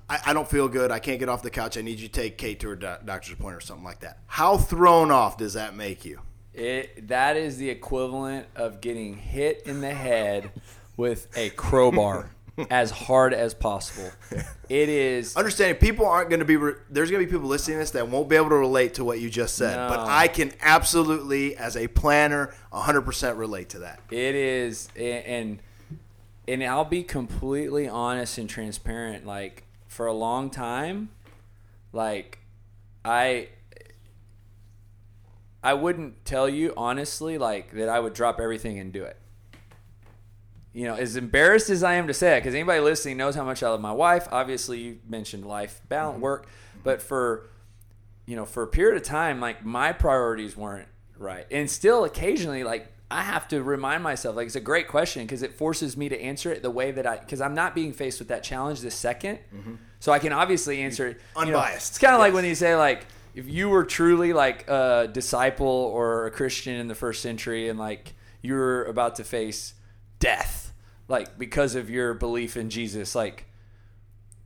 I, 0.09 0.21
I, 0.27 0.33
don't 0.33 0.49
feel 0.49 0.69
good. 0.69 0.91
I 0.91 0.99
can't 0.99 1.19
get 1.19 1.29
off 1.29 1.43
the 1.43 1.51
couch. 1.51 1.77
I 1.77 1.83
need 1.83 1.99
you 1.99 2.09
to 2.09 2.13
take 2.13 2.39
Kate 2.39 2.59
to 2.61 2.69
her 2.71 2.77
do- 2.77 2.97
doctor's 3.05 3.35
appointment 3.35 3.63
or 3.63 3.67
something 3.67 3.85
like 3.85 4.01
that. 4.01 4.19
How 4.27 4.57
thrown 4.57 5.11
off 5.11 5.37
does 5.37 5.55
that 5.55 5.75
make 5.75 6.05
you? 6.05 6.21
It, 6.55 7.09
that 7.09 7.37
is 7.37 7.57
the 7.57 7.71
equivalent 7.71 8.47
of 8.57 8.81
getting 8.81 9.17
hit 9.17 9.63
in 9.65 9.81
the 9.81 9.95
head 9.95 10.51
with 10.97 11.29
a 11.37 11.51
crowbar. 11.51 12.31
as 12.71 12.91
hard 12.91 13.33
as 13.33 13.55
possible. 13.55 14.11
It 14.69 14.89
is. 14.89 15.37
Understanding 15.37 15.77
people 15.77 16.07
aren't 16.07 16.29
going 16.29 16.41
to 16.41 16.47
be. 16.47 16.57
Re- 16.57 16.75
there's 16.91 17.11
going 17.11 17.23
to 17.23 17.27
be 17.27 17.33
people 17.33 17.49
listening 17.49 17.77
to 17.77 17.81
this 17.81 17.93
that 17.93 18.09
won't 18.09 18.29
be 18.29 18.37
able 18.37 18.49
to 18.49 18.57
relate 18.57 18.95
to 18.95 19.05
what 19.05 19.21
you 19.21 19.31
just 19.31 19.55
said. 19.55 19.77
No. 19.77 19.89
But 19.89 20.01
I 20.09 20.29
can 20.29 20.53
absolutely, 20.61 21.57
as 21.57 21.77
a 21.77 21.87
planner, 21.87 22.55
100% 22.73 23.39
relate 23.39 23.69
to 23.71 23.81
that. 23.81 24.01
It 24.11 24.35
is, 24.35 24.89
and 24.97 25.61
and 26.49 26.65
I'll 26.65 26.85
be 26.85 27.03
completely 27.03 27.89
honest 27.89 28.39
and 28.39 28.49
transparent. 28.49 29.27
Like 29.27 29.63
for 29.89 30.07
a 30.07 30.13
long 30.13 30.51
time, 30.51 31.11
like 31.93 32.39
I. 33.05 33.49
I 35.61 35.75
wouldn't 35.75 36.25
tell 36.25 36.49
you 36.49 36.73
honestly, 36.77 37.37
like 37.37 37.73
that 37.73 37.89
I 37.89 37.99
would 37.99 38.15
drop 38.15 38.39
everything 38.39 38.79
and 38.79 38.93
do 38.93 39.03
it 39.03 39.19
you 40.79 40.85
know, 40.85 40.95
as 40.95 41.17
embarrassed 41.17 41.71
as 41.71 41.83
I 41.83 41.95
am 41.95 42.07
to 42.07 42.15
say 42.15 42.37
it, 42.37 42.41
because 42.41 42.55
anybody 42.55 42.79
listening 42.79 43.17
knows 43.17 43.35
how 43.35 43.45
much 43.45 43.65
I 43.65 43.69
love 43.69 43.81
my 43.81 43.91
wife. 43.91 44.29
Obviously, 44.31 44.79
you 44.79 44.99
mentioned 45.09 45.45
life, 45.45 45.81
balance, 45.89 46.15
mm-hmm. 46.15 46.23
work, 46.23 46.47
but 46.85 47.03
for 47.03 47.51
you 48.27 48.37
know, 48.37 48.45
for 48.45 48.63
a 48.63 48.69
period 48.69 48.97
of 48.97 49.03
time, 49.03 49.41
like 49.41 49.65
my 49.65 49.93
priorities 49.93 50.57
weren't 50.57 50.87
right, 51.17 51.47
and 51.51 51.69
still 51.69 52.05
occasionally, 52.05 52.63
like 52.63 52.93
I 53.11 53.23
have 53.23 53.49
to 53.49 53.63
remind 53.63 54.03
myself, 54.03 54.37
like 54.37 54.47
it's 54.47 54.57
a 54.57 54.61
great 54.61 54.87
question 54.87 55.23
because 55.23 55.43
it 55.43 55.55
forces 55.55 55.97
me 55.97 56.11
to 56.11 56.21
answer 56.21 56.53
it 56.53 56.63
the 56.63 56.71
way 56.71 56.91
that 56.91 57.07
I, 57.07 57.17
because 57.17 57.41
I'm 57.41 57.55
not 57.55 57.75
being 57.75 57.93
faced 57.93 58.19
with 58.19 58.29
that 58.29 58.43
challenge 58.43 58.81
this 58.81 59.01
2nd 59.03 59.39
mm-hmm. 59.55 59.75
so 59.99 60.13
I 60.13 60.19
can 60.19 60.33
obviously 60.33 60.83
answer 60.83 61.09
it 61.09 61.21
unbiased. 61.35 61.55
Know, 61.55 61.77
it's 61.77 61.99
kind 61.99 62.15
of 62.15 62.19
yes. 62.19 62.27
like 62.27 62.35
when 62.35 62.45
you 62.45 62.55
say 62.55 62.77
like 62.77 63.07
if 63.35 63.49
you 63.49 63.71
were 63.71 63.85
truly 63.85 64.33
like 64.33 64.69
a 64.69 65.09
disciple 65.11 65.67
or 65.67 66.27
a 66.27 66.31
Christian 66.31 66.75
in 66.75 66.89
the 66.89 66.95
first 66.95 67.23
century 67.23 67.69
and 67.69 67.79
like 67.79 68.15
you're 68.43 68.85
about 68.85 69.17
to 69.17 69.25
face 69.25 69.75
death 70.19 70.73
like 71.09 71.39
because 71.39 71.75
of 71.75 71.89
your 71.89 72.13
belief 72.13 72.57
in 72.57 72.69
Jesus 72.69 73.15
like 73.15 73.47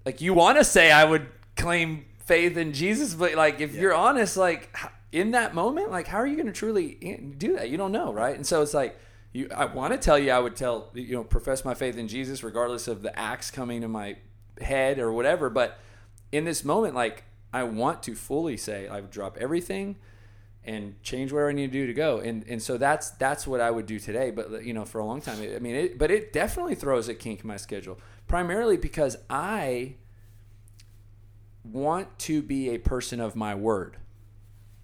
like 0.07 0.20
you 0.20 0.35
want 0.35 0.59
to 0.59 0.64
say 0.64 0.92
I 0.92 1.05
would 1.05 1.27
claim 1.57 2.05
faith 2.27 2.57
in 2.57 2.72
Jesus 2.72 3.14
but 3.14 3.35
like 3.35 3.61
if 3.61 3.75
yeah. 3.75 3.81
you're 3.81 3.94
honest 3.94 4.37
like 4.37 4.77
in 5.12 5.31
that 5.33 5.55
moment 5.55 5.90
like 5.90 6.07
how 6.07 6.18
are 6.18 6.27
you 6.27 6.37
going 6.37 6.46
to 6.46 6.53
truly 6.53 6.98
eh, 7.03 7.16
do 7.37 7.55
that 7.55 7.70
you 7.70 7.77
don't 7.77 7.92
know 7.92 8.12
right 8.12 8.35
and 8.35 8.46
so 8.46 8.62
it's 8.62 8.75
like 8.75 8.98
you 9.33 9.48
I 9.55 9.66
want 9.66 9.92
to 9.92 9.98
tell 9.98 10.18
you 10.18 10.31
I 10.31 10.38
would 10.38 10.57
tell 10.57 10.90
you 10.94 11.14
know 11.14 11.25
profess 11.25 11.64
my 11.64 11.75
faith 11.75 11.96
in 11.96 12.09
Jesus 12.09 12.42
regardless 12.42 12.88
of 12.88 13.03
the 13.03 13.16
acts 13.18 13.51
coming 13.51 13.83
to 13.83 13.88
my 13.88 14.16
head 14.61 14.98
or 14.98 15.12
whatever 15.12 15.51
but 15.51 15.79
in 16.33 16.44
this 16.44 16.64
moment 16.64 16.94
like 16.94 17.25
I 17.53 17.64
want 17.64 18.03
to 18.05 18.14
fully 18.14 18.57
say 18.57 18.88
I 18.88 19.01
would 19.01 19.11
drop 19.11 19.37
everything 19.38 19.96
and 20.64 21.01
change 21.03 21.33
where 21.33 21.48
I 21.48 21.53
need 21.53 21.72
to 21.72 21.79
do 21.79 21.87
to 21.87 21.94
go. 21.94 22.18
And 22.18 22.44
and 22.48 22.62
so 22.62 22.79
that's 22.79 23.11
that's 23.11 23.46
what 23.46 23.61
I 23.61 23.70
would 23.70 23.87
do 23.87 23.98
today. 23.98 24.31
But 24.31 24.64
you 24.64 24.72
know, 24.72 24.85
for 24.85 25.01
a 25.01 25.05
long 25.05 25.20
time, 25.20 25.40
I 25.40 25.59
mean, 25.59 25.75
it, 25.75 25.98
but 25.98 26.11
it 26.11 26.33
definitely 26.33 26.75
throws 26.75 27.09
a 27.09 27.14
kink 27.14 27.40
in 27.40 27.48
my 27.48 27.57
schedule, 27.57 27.98
primarily 28.27 28.77
because 28.77 29.16
I 29.29 29.96
want 31.64 32.18
to 32.20 32.42
be 32.42 32.70
a 32.70 32.79
person 32.79 33.20
of 33.20 33.37
my 33.37 33.55
word, 33.55 33.96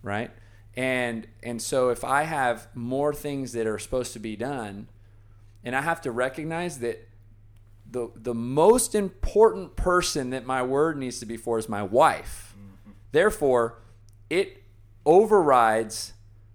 right? 0.03 0.31
And 0.75 1.27
and 1.43 1.61
so 1.61 1.91
if 1.91 2.05
I 2.05 2.23
have 2.23 2.69
more 2.75 3.13
things 3.13 3.53
that 3.53 3.67
are 3.67 3.79
supposed 3.79 4.13
to 4.13 4.19
be 4.19 4.37
done, 4.37 4.89
and 5.65 5.75
I 5.75 5.83
have 5.83 6.01
to 6.03 6.11
recognize 6.11 6.79
that 6.79 7.09
the 7.91 8.11
the 8.15 8.35
most 8.35 8.95
important 8.95 9.77
person 9.77 10.31
that 10.31 10.47
my 10.47 10.63
word 10.63 10.97
needs 10.97 11.19
to 11.21 11.27
be 11.27 11.37
for 11.37 11.59
is 11.59 11.69
my 11.69 11.83
wife. 11.83 12.55
Mm-hmm. 12.55 12.93
Therefore, 13.13 13.79
it 14.31 14.63
overrides 15.05 16.13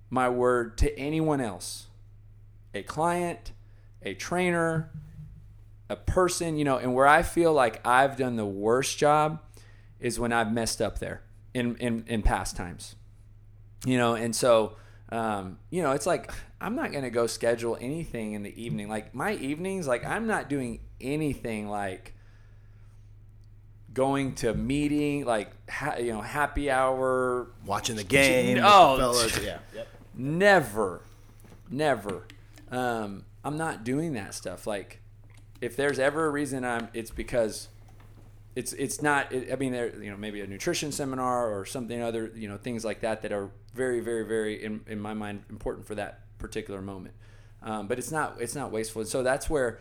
my 0.09 0.29
word 0.29 0.77
to 0.77 0.97
anyone 0.97 1.41
else 1.41 1.87
a 2.73 2.83
client, 2.83 3.51
a 4.01 4.13
trainer, 4.13 4.91
a 5.89 5.95
person, 5.95 6.57
you 6.57 6.65
know, 6.65 6.77
and 6.77 6.93
where 6.93 7.07
I 7.07 7.23
feel 7.23 7.53
like 7.53 7.85
I've 7.85 8.17
done 8.17 8.35
the 8.35 8.45
worst 8.45 8.97
job 8.97 9.41
is 9.99 10.19
when 10.19 10.33
I've 10.33 10.51
messed 10.51 10.81
up 10.81 10.99
there 10.99 11.21
in, 11.53 11.75
in, 11.77 12.03
in 12.07 12.21
past 12.21 12.55
times, 12.55 12.95
you 13.85 13.97
know, 13.97 14.15
and 14.15 14.35
so, 14.35 14.77
um, 15.09 15.59
you 15.69 15.81
know, 15.81 15.91
it's 15.91 16.05
like 16.05 16.31
I'm 16.61 16.75
not 16.75 16.91
going 16.91 17.03
to 17.03 17.09
go 17.09 17.27
schedule 17.27 17.77
anything 17.79 18.33
in 18.33 18.43
the 18.43 18.63
evening. 18.63 18.89
Like 18.89 19.13
my 19.13 19.33
evenings, 19.35 19.87
like 19.87 20.05
I'm 20.05 20.27
not 20.27 20.49
doing 20.49 20.79
anything 21.01 21.69
like 21.69 22.13
going 23.93 24.33
to 24.33 24.53
meeting 24.53 25.25
like 25.25 25.51
ha, 25.69 25.95
you 25.97 26.11
know 26.11 26.21
happy 26.21 26.71
hour 26.71 27.47
watching 27.65 27.95
the 27.95 28.03
game 28.03 28.59
oh 28.63 28.97
fellas. 28.97 29.37
yeah 29.43 29.59
yep. 29.75 29.87
never 30.15 31.01
never 31.69 32.25
um, 32.71 33.23
i'm 33.43 33.57
not 33.57 33.83
doing 33.83 34.13
that 34.13 34.33
stuff 34.33 34.65
like 34.65 34.99
if 35.61 35.75
there's 35.75 35.99
ever 35.99 36.25
a 36.25 36.29
reason 36.31 36.65
i'm 36.65 36.87
it's 36.93 37.11
because 37.11 37.67
it's 38.55 38.73
it's 38.73 39.01
not 39.01 39.31
it, 39.31 39.51
i 39.51 39.55
mean 39.55 39.71
there 39.71 39.95
you 40.01 40.11
know 40.11 40.17
maybe 40.17 40.41
a 40.41 40.47
nutrition 40.47 40.91
seminar 40.91 41.51
or 41.51 41.65
something 41.65 42.01
other 42.01 42.31
you 42.35 42.47
know 42.47 42.57
things 42.57 42.85
like 42.85 43.01
that 43.01 43.21
that 43.21 43.31
are 43.31 43.51
very 43.73 43.99
very 43.99 44.25
very 44.25 44.63
in, 44.63 44.81
in 44.87 44.99
my 44.99 45.13
mind 45.13 45.43
important 45.49 45.85
for 45.85 45.95
that 45.95 46.21
particular 46.37 46.81
moment 46.81 47.13
um, 47.61 47.87
but 47.87 47.97
it's 47.97 48.11
not 48.11 48.35
it's 48.39 48.55
not 48.55 48.71
wasteful 48.71 49.05
so 49.05 49.23
that's 49.23 49.49
where 49.49 49.79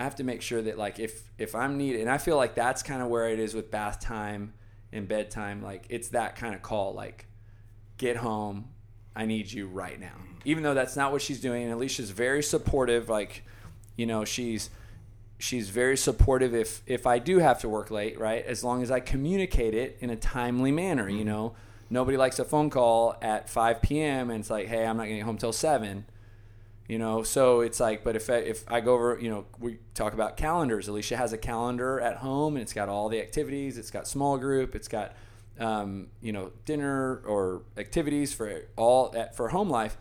I 0.00 0.04
have 0.04 0.16
to 0.16 0.24
make 0.24 0.40
sure 0.40 0.62
that 0.62 0.78
like 0.78 0.98
if 0.98 1.24
if 1.36 1.54
I'm 1.54 1.76
needed, 1.76 2.00
and 2.00 2.10
I 2.10 2.16
feel 2.16 2.36
like 2.36 2.54
that's 2.54 2.82
kind 2.82 3.02
of 3.02 3.08
where 3.08 3.28
it 3.28 3.38
is 3.38 3.52
with 3.52 3.70
bath 3.70 4.00
time 4.00 4.54
and 4.92 5.06
bedtime. 5.06 5.62
Like 5.62 5.84
it's 5.90 6.08
that 6.08 6.36
kind 6.36 6.54
of 6.54 6.62
call. 6.62 6.94
Like 6.94 7.26
get 7.98 8.16
home, 8.16 8.70
I 9.14 9.26
need 9.26 9.52
you 9.52 9.66
right 9.66 10.00
now. 10.00 10.14
Even 10.46 10.62
though 10.62 10.72
that's 10.72 10.96
not 10.96 11.12
what 11.12 11.20
she's 11.20 11.38
doing. 11.38 11.64
And 11.64 11.72
Alicia's 11.72 12.10
very 12.10 12.42
supportive. 12.42 13.10
Like 13.10 13.44
you 13.96 14.06
know 14.06 14.24
she's 14.24 14.70
she's 15.40 15.70
very 15.70 15.96
supportive 15.96 16.54
if 16.54 16.82
if 16.86 17.06
I 17.06 17.18
do 17.18 17.38
have 17.38 17.60
to 17.60 17.68
work 17.68 17.90
late, 17.90 18.18
right? 18.18 18.44
As 18.44 18.62
long 18.62 18.82
as 18.82 18.90
I 18.90 19.00
communicate 19.00 19.74
it 19.74 19.96
in 20.00 20.10
a 20.10 20.16
timely 20.16 20.70
manner. 20.70 21.08
You 21.08 21.24
know, 21.24 21.54
nobody 21.88 22.16
likes 22.16 22.38
a 22.38 22.44
phone 22.44 22.70
call 22.70 23.16
at 23.20 23.48
5 23.48 23.82
p.m. 23.82 24.30
and 24.30 24.40
it's 24.40 24.50
like, 24.50 24.68
hey, 24.68 24.86
I'm 24.86 24.96
not 24.96 25.06
getting 25.06 25.22
home 25.24 25.38
till 25.38 25.52
seven 25.52 26.04
you 26.90 26.98
know 26.98 27.22
so 27.22 27.60
it's 27.60 27.78
like 27.78 28.02
but 28.02 28.16
if 28.16 28.28
I, 28.28 28.38
if 28.38 28.64
I 28.68 28.80
go 28.80 28.94
over 28.94 29.16
you 29.20 29.30
know 29.30 29.46
we 29.60 29.78
talk 29.94 30.12
about 30.12 30.36
calendars 30.36 30.88
alicia 30.88 31.16
has 31.16 31.32
a 31.32 31.38
calendar 31.38 32.00
at 32.00 32.16
home 32.16 32.56
and 32.56 32.62
it's 32.62 32.72
got 32.72 32.88
all 32.88 33.08
the 33.08 33.20
activities 33.20 33.78
it's 33.78 33.92
got 33.92 34.08
small 34.08 34.36
group 34.38 34.74
it's 34.74 34.88
got 34.88 35.14
um, 35.60 36.08
you 36.20 36.32
know 36.32 36.50
dinner 36.64 37.22
or 37.24 37.62
activities 37.76 38.34
for 38.34 38.62
all 38.74 39.14
at, 39.16 39.36
for 39.36 39.50
home 39.50 39.70
life 39.70 39.96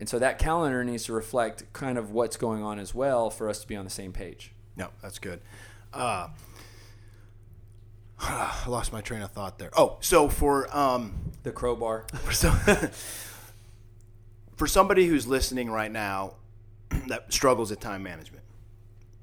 and 0.00 0.08
so 0.08 0.18
that 0.18 0.38
calendar 0.38 0.84
needs 0.84 1.04
to 1.04 1.12
reflect 1.12 1.70
kind 1.72 1.98
of 1.98 2.12
what's 2.12 2.36
going 2.36 2.62
on 2.62 2.78
as 2.78 2.94
well 2.94 3.30
for 3.30 3.48
us 3.48 3.60
to 3.60 3.68
be 3.68 3.76
on 3.76 3.84
the 3.84 3.90
same 3.90 4.12
page 4.12 4.52
no 4.76 4.88
that's 5.02 5.18
good 5.18 5.40
uh, 5.92 6.28
I 8.20 8.64
lost 8.66 8.92
my 8.92 9.00
train 9.00 9.22
of 9.22 9.30
thought 9.30 9.58
there. 9.58 9.70
Oh, 9.76 9.96
so 10.00 10.28
for 10.28 10.76
um, 10.76 11.14
the 11.44 11.52
crowbar. 11.52 12.04
For 12.24 12.32
so, 12.32 12.50
for 14.58 14.66
somebody 14.66 15.06
who's 15.06 15.26
listening 15.26 15.70
right 15.70 15.90
now 15.90 16.34
that 17.06 17.32
struggles 17.32 17.70
at 17.70 17.80
time 17.80 18.02
management 18.02 18.42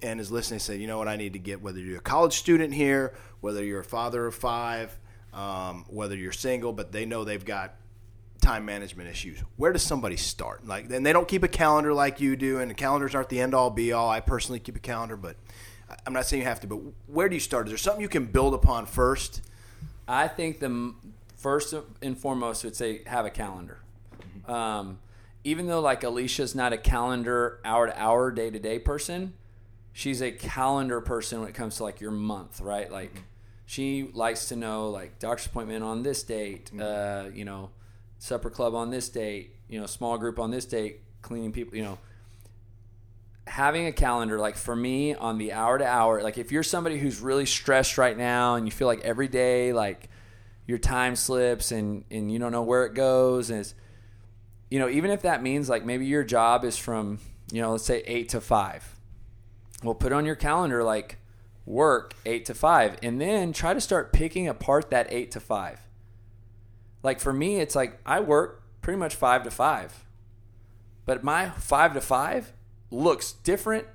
and 0.02 0.20
is 0.20 0.32
listening 0.32 0.60
say 0.60 0.78
you 0.78 0.88
know 0.88 0.98
what 0.98 1.10
i 1.10 1.18
need 1.18 1.34
to 1.34 1.40
get 1.40 1.62
whether 1.62 1.80
you're 1.80 1.98
a 1.98 2.02
college 2.02 2.34
student 2.34 2.74
here 2.74 3.14
whether 3.42 3.64
you're 3.64 3.82
a 3.82 3.84
father 3.84 4.26
of 4.28 4.34
five 4.34 4.98
um, 5.34 5.86
whether 5.90 6.16
you're 6.16 6.32
single 6.32 6.72
but 6.72 6.94
they 6.94 7.06
know 7.06 7.26
they've 7.26 7.44
got 7.44 7.76
time 8.46 8.66
management 8.66 9.10
issues. 9.10 9.40
Where 9.58 9.74
does 9.74 9.82
somebody 9.82 10.18
start? 10.18 10.68
Like 10.68 10.88
then 10.88 11.04
they 11.04 11.14
don't 11.14 11.28
keep 11.28 11.44
a 11.44 11.48
calendar 11.48 11.94
like 11.94 12.22
you 12.22 12.36
do 12.36 12.60
and 12.60 12.70
the 12.70 12.76
calendars 12.76 13.16
aren't 13.16 13.30
the 13.30 13.42
end 13.42 13.54
all 13.56 13.72
be 13.72 13.92
all 13.92 14.10
i 14.10 14.20
personally 14.20 14.60
keep 14.60 14.76
a 14.76 14.80
calendar 14.80 15.18
but 15.18 15.36
i'm 16.06 16.14
not 16.14 16.26
saying 16.26 16.42
you 16.42 16.48
have 16.48 16.60
to 16.60 16.68
but 16.68 16.80
where 17.08 17.28
do 17.28 17.36
you 17.36 17.40
start? 17.40 17.68
Is 17.68 17.72
there 17.72 17.78
something 17.78 18.02
you 18.02 18.10
can 18.10 18.26
build 18.26 18.54
upon 18.54 18.86
first? 18.86 19.42
I 20.08 20.28
think 20.28 20.60
the 20.60 20.94
first 21.36 21.74
and 22.02 22.18
foremost 22.18 22.64
would 22.64 22.76
say 22.76 23.02
have 23.08 23.26
a 23.26 23.30
calendar. 23.30 23.80
Um, 24.48 25.00
even 25.44 25.68
though 25.68 25.80
like 25.80 26.04
Alicia's 26.04 26.54
not 26.54 26.74
a 26.74 26.78
calendar 26.78 27.60
hour 27.66 27.88
to 27.88 28.00
hour, 28.00 28.32
day 28.32 28.50
to 28.50 28.60
day 28.60 28.78
person, 28.78 29.34
she's 29.92 30.22
a 30.22 30.32
calendar 30.32 31.02
person 31.02 31.40
when 31.40 31.50
it 31.50 31.56
comes 31.56 31.78
to 31.78 31.84
like 31.84 32.00
your 32.00 32.12
month, 32.12 32.62
right? 32.62 32.92
Like 32.92 33.24
she 33.66 34.10
likes 34.14 34.50
to 34.50 34.56
know 34.56 34.90
like 34.90 35.18
doctor's 35.18 35.48
appointment 35.48 35.84
on 35.84 36.04
this 36.04 36.22
date, 36.22 36.72
mm-hmm. 36.74 36.82
uh, 36.82 37.30
you 37.30 37.46
know, 37.46 37.72
supper 38.26 38.50
club 38.50 38.74
on 38.74 38.90
this 38.90 39.08
date, 39.08 39.56
you 39.70 39.80
know, 39.80 39.86
small 39.86 40.18
group 40.18 40.40
on 40.40 40.50
this 40.50 40.66
date, 40.66 41.02
cleaning 41.22 41.52
people, 41.52 41.78
you 41.78 41.84
know. 41.84 42.00
Having 43.48 43.86
a 43.86 43.92
calendar, 43.92 44.40
like 44.40 44.58
for 44.58 44.76
me 44.76 45.14
on 45.14 45.38
the 45.38 45.54
hour 45.54 45.78
to 45.78 45.86
hour, 45.86 46.24
like 46.24 46.40
if 46.40 46.52
you're 46.52 46.64
somebody 46.64 46.98
who's 46.98 47.20
really 47.20 47.46
stressed 47.46 48.00
right 48.00 48.18
now 48.18 48.56
and 48.56 48.66
you 48.66 48.72
feel 48.72 48.88
like 48.88 49.02
every 49.02 49.28
day, 49.28 49.72
like 49.72 50.10
your 50.66 50.80
time 50.80 51.16
slips 51.16 51.72
and, 51.72 52.04
and 52.10 52.32
you 52.32 52.40
don't 52.40 52.52
know 52.52 52.64
where 52.64 52.86
it 52.86 52.96
goes 52.96 53.52
and 53.52 53.60
it's, 53.60 53.76
you 54.72 54.80
know, 54.80 54.90
even 54.90 55.12
if 55.12 55.22
that 55.22 55.44
means 55.44 55.70
like 55.70 55.86
maybe 55.86 56.08
your 56.08 56.24
job 56.24 56.66
is 56.66 56.76
from, 56.76 57.20
you 57.52 57.62
know, 57.62 57.74
let's 57.74 57.86
say 57.86 58.02
eight 58.08 58.30
to 58.30 58.42
five. 58.42 58.96
Well, 59.84 59.94
put 59.94 60.12
on 60.12 60.26
your 60.26 60.36
calendar 60.36 60.84
like 60.84 61.20
work 61.68 62.16
eight 62.26 62.46
to 62.46 62.56
five 62.56 62.98
and 63.04 63.22
then 63.22 63.54
try 63.54 63.76
to 63.76 63.82
start 63.82 64.12
picking 64.12 64.48
apart 64.48 64.90
that 64.90 65.06
eight 65.12 65.30
to 65.32 65.40
five. 65.40 65.85
Like 67.06 67.20
for 67.20 67.32
me, 67.32 67.58
it's 67.58 67.76
like 67.76 68.00
I 68.04 68.20
work 68.20 68.64
pretty 68.82 68.98
much 68.98 69.14
five 69.14 69.44
to 69.44 69.52
five, 69.52 70.04
but 71.06 71.24
my 71.24 71.52
five 71.52 71.94
to 71.94 72.02
five 72.02 72.52
looks 72.90 73.34
different 73.34 73.86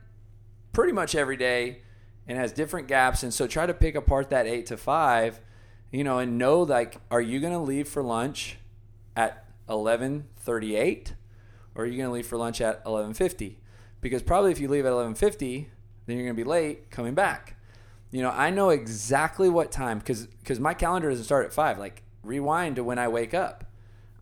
pretty 0.72 0.92
much 0.92 1.16
every 1.16 1.36
day 1.36 1.82
and 2.28 2.38
has 2.38 2.52
different 2.52 2.86
gaps. 2.86 3.24
And 3.24 3.34
so 3.34 3.48
try 3.48 3.66
to 3.66 3.74
pick 3.74 3.96
apart 3.96 4.30
that 4.30 4.46
eight 4.46 4.66
to 4.66 4.76
five, 4.76 5.40
you 5.90 6.04
know, 6.04 6.18
and 6.20 6.38
know 6.38 6.62
like, 6.62 6.98
are 7.10 7.20
you 7.20 7.40
going 7.40 7.52
to 7.52 7.58
leave 7.58 7.88
for 7.88 8.00
lunch 8.00 8.58
at 9.16 9.44
11:38 9.68 11.14
or 11.74 11.82
are 11.82 11.86
you 11.86 11.96
going 11.96 12.08
to 12.08 12.12
leave 12.12 12.28
for 12.28 12.36
lunch 12.36 12.60
at 12.60 12.84
11:50? 12.84 13.56
Because 14.00 14.22
probably 14.22 14.52
if 14.52 14.60
you 14.60 14.68
leave 14.68 14.86
at 14.86 14.92
11:50, 14.92 15.66
then 16.06 16.16
you're 16.16 16.26
going 16.26 16.36
to 16.36 16.44
be 16.44 16.48
late 16.48 16.92
coming 16.92 17.14
back. 17.14 17.56
You 18.12 18.22
know, 18.22 18.30
I 18.30 18.50
know 18.50 18.70
exactly 18.70 19.48
what 19.48 19.72
time 19.72 20.00
cuz 20.00 20.28
cuz 20.44 20.60
my 20.60 20.74
calendar 20.74 21.10
doesn't 21.10 21.24
start 21.24 21.44
at 21.44 21.52
5. 21.52 21.76
Like 21.80 22.04
rewind 22.22 22.76
to 22.76 22.84
when 22.84 22.98
I 22.98 23.08
wake 23.08 23.34
up. 23.34 23.64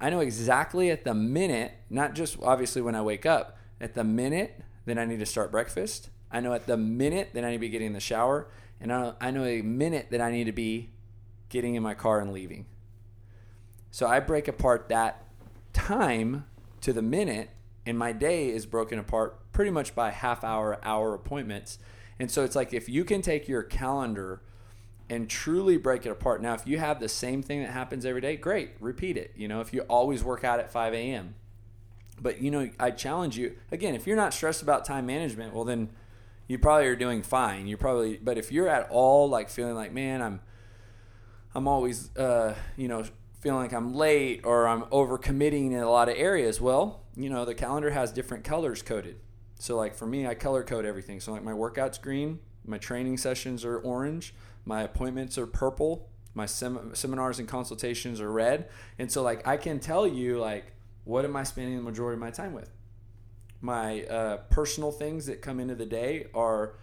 I 0.00 0.11
know 0.11 0.20
exactly 0.20 0.90
at 0.90 1.04
the 1.04 1.14
minute, 1.14 1.72
not 1.90 2.14
just 2.14 2.38
obviously 2.42 2.82
when 2.82 2.94
I 2.94 3.02
wake 3.02 3.26
up, 3.26 3.58
at 3.80 3.94
the 3.94 4.04
minute 4.04 4.61
that 4.87 4.98
I 4.98 5.04
need 5.04 5.18
to 5.18 5.26
start 5.26 5.50
breakfast. 5.50 6.11
I 6.30 6.40
know 6.40 6.52
at 6.52 6.66
the 6.66 6.76
minute 6.76 7.30
that 7.34 7.44
I 7.44 7.48
need 7.50 7.56
to 7.56 7.61
be 7.61 7.68
getting 7.68 7.88
in 7.88 7.92
the 7.94 8.00
shower, 8.00 8.48
and 8.80 8.92
I 8.92 9.00
know, 9.00 9.16
I 9.20 9.30
know 9.30 9.44
a 9.44 9.62
minute 9.62 10.08
that 10.11 10.20
I 10.20 10.30
need 10.30 10.44
to 10.44 10.52
be 10.52 10.90
getting 11.48 11.74
in 11.74 11.82
my 11.82 11.94
car 11.94 12.20
and 12.20 12.32
leaving. 12.32 12.66
So 13.90 14.06
I 14.06 14.20
break 14.20 14.46
apart 14.46 14.88
that 14.88 15.24
time 15.72 16.44
to 16.82 16.92
the 16.92 17.02
minute, 17.02 17.50
and 17.87 17.98
my 17.98 18.12
day 18.12 18.50
is 18.50 18.66
broken 18.66 18.98
apart 18.98 19.52
pretty 19.52 19.70
much 19.70 19.94
by 19.94 20.11
half 20.11 20.44
hour, 20.44 20.78
hour 20.84 21.14
appointments. 21.14 21.78
And 22.18 22.30
so 22.30 22.44
it's 22.44 22.54
like 22.54 22.72
if 22.72 22.88
you 22.88 23.04
can 23.04 23.22
take 23.22 23.48
your 23.48 23.62
calendar 23.62 24.42
and 25.11 25.29
truly 25.29 25.77
break 25.77 26.05
it 26.07 26.11
apart. 26.11 26.42
Now, 26.42 26.55
if 26.55 26.66
you 26.66 26.79
have 26.79 27.01
the 27.01 27.09
same 27.09 27.42
thing 27.42 27.62
that 27.62 27.71
happens 27.71 28.05
every 28.05 28.21
day, 28.21 28.37
great, 28.37 28.73
repeat 28.81 29.16
it. 29.16 29.33
You 29.37 29.49
know, 29.49 29.61
if 29.61 29.73
you 29.73 29.83
always 29.83 30.23
work 30.23 30.44
out 30.44 30.61
at 30.61 30.71
5 30.71 30.94
a.m. 30.94 31.35
But, 32.21 32.42
you 32.42 32.51
know, 32.51 32.68
I 32.79 32.90
challenge 32.90 33.38
you 33.38 33.57
again, 33.71 33.94
if 33.94 34.07
you're 34.07 34.16
not 34.16 34.35
stressed 34.35 34.62
about 34.62 34.85
time 34.85 35.07
management, 35.07 35.55
well, 35.55 35.64
then 35.64 35.90
you 36.47 36.59
probably 36.59 36.87
are 36.87 36.97
doing 36.97 37.23
fine. 37.23 37.66
You 37.66 37.77
probably, 37.77 38.16
but 38.16 38.37
if 38.37 38.53
you're 38.53 38.68
at 38.68 38.88
all 38.90 39.29
like 39.29 39.49
feeling 39.49 39.75
like, 39.75 39.92
man, 39.92 40.21
I'm, 40.21 40.40
I'm 41.55 41.68
always, 41.68 42.14
uh, 42.16 42.55
you 42.77 42.88
know, 42.88 43.05
feeling 43.40 43.61
like 43.61 43.73
I'm 43.73 43.94
late 43.94 44.40
or 44.44 44.66
I'm 44.66 44.83
overcommitting 44.85 45.73
in 45.73 45.79
a 45.79 45.90
lot 45.90 46.09
of 46.09 46.16
areas, 46.16 46.61
well, 46.61 47.05
you 47.16 47.31
know, 47.31 47.44
the 47.44 47.55
calendar 47.55 47.90
has 47.90 48.12
different 48.12 48.44
colors 48.44 48.83
coded. 48.83 49.21
So 49.59 49.77
like 49.77 49.94
for 49.94 50.07
me, 50.07 50.27
I 50.27 50.35
color 50.35 50.62
code 50.62 50.85
everything. 50.85 51.21
So 51.21 51.33
like 51.33 51.42
my 51.42 51.53
workouts 51.53 52.01
green, 52.01 52.40
my 52.64 52.79
training 52.79 53.16
sessions 53.16 53.64
are 53.64 53.79
orange, 53.79 54.35
my 54.68 54.83
appointments 54.83 55.38
are 55.38 55.46
purple, 55.46 56.11
my 56.35 56.44
sem- 56.44 56.94
seminars 56.94 57.38
and 57.38 57.48
consultations 57.48 58.20
are 58.20 58.31
red. 58.31 58.68
And 58.98 59.11
so 59.11 59.22
like 59.22 59.46
I 59.46 59.57
can 59.57 59.81
tell 59.81 60.07
you 60.07 60.38
like 60.38 60.72
what 61.04 61.24
am 61.24 61.35
I 61.37 61.42
spending 61.42 61.74
the 61.74 61.83
majority 61.83 62.16
of 62.16 62.20
my 62.20 62.31
time 62.31 62.52
with? 62.52 62.70
My 63.62 64.02
uh, 64.02 64.37
personal 64.50 64.92
things 64.92 65.24
that 65.24 65.40
come 65.40 65.59
into 65.59 65.74
the 65.74 65.87
day 65.87 66.26
are 66.35 66.74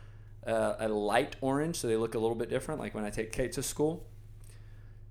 uh, 0.48 0.74
a 0.80 0.88
light 0.90 1.36
orange, 1.42 1.76
so 1.76 1.88
they 1.88 1.96
look 1.96 2.16
a 2.16 2.20
little 2.20 2.36
bit 2.36 2.50
different. 2.50 2.82
Like 2.82 2.96
when 2.96 3.06
I 3.06 3.12
take 3.12 3.32
Kate 3.32 3.52
to 3.52 3.62
school, 3.62 4.08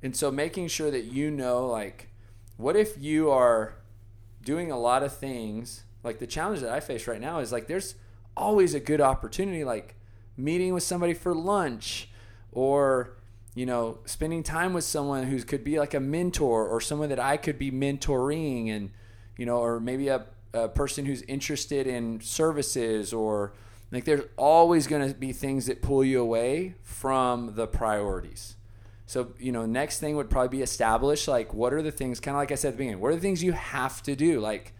and 0.02 0.16
so 0.16 0.32
making 0.32 0.66
sure 0.66 0.90
that 0.90 1.04
you 1.04 1.30
know, 1.30 1.64
like, 1.68 2.08
what 2.56 2.74
if 2.74 3.00
you 3.00 3.30
are 3.30 3.76
doing 4.42 4.72
a 4.72 4.78
lot 4.78 5.04
of 5.04 5.16
things? 5.16 5.84
Like 6.02 6.18
the 6.18 6.26
challenge 6.26 6.60
that 6.60 6.72
I 6.72 6.80
face 6.80 7.06
right 7.06 7.20
now 7.20 7.38
is 7.38 7.52
like, 7.52 7.68
there's 7.68 7.94
always 8.36 8.74
a 8.74 8.80
good 8.80 9.00
opportunity, 9.00 9.62
like 9.62 9.94
meeting 10.36 10.74
with 10.74 10.82
somebody 10.82 11.14
for 11.14 11.34
lunch 11.36 12.08
or, 12.54 13.16
you 13.54 13.66
know, 13.66 13.98
spending 14.04 14.42
time 14.42 14.72
with 14.72 14.84
someone 14.84 15.24
who 15.24 15.42
could 15.42 15.64
be 15.64 15.78
like 15.78 15.94
a 15.94 16.00
mentor 16.00 16.66
or 16.66 16.80
someone 16.80 17.08
that 17.10 17.20
I 17.20 17.36
could 17.36 17.58
be 17.58 17.70
mentoring 17.70 18.70
and, 18.70 18.90
you 19.36 19.46
know, 19.46 19.58
or 19.58 19.80
maybe 19.80 20.08
a, 20.08 20.24
a 20.52 20.68
person 20.68 21.04
who's 21.04 21.22
interested 21.22 21.86
in 21.86 22.20
services 22.20 23.12
or 23.12 23.52
like 23.92 24.04
there's 24.04 24.24
always 24.36 24.86
going 24.86 25.08
to 25.08 25.14
be 25.14 25.32
things 25.32 25.66
that 25.66 25.82
pull 25.82 26.02
you 26.04 26.20
away 26.20 26.74
from 26.82 27.54
the 27.54 27.66
priorities. 27.66 28.56
So, 29.06 29.32
you 29.38 29.52
know, 29.52 29.66
next 29.66 30.00
thing 30.00 30.16
would 30.16 30.30
probably 30.30 30.48
be 30.48 30.62
establish 30.62 31.28
like 31.28 31.52
what 31.52 31.72
are 31.72 31.82
the 31.82 31.92
things, 31.92 32.20
kind 32.20 32.34
of 32.34 32.40
like 32.40 32.50
I 32.50 32.54
said 32.54 32.68
at 32.68 32.70
the 32.72 32.78
beginning, 32.78 33.00
what 33.00 33.12
are 33.12 33.14
the 33.14 33.20
things 33.20 33.44
you 33.44 33.52
have 33.52 34.02
to 34.04 34.16
do? 34.16 34.40
Like, 34.40 34.72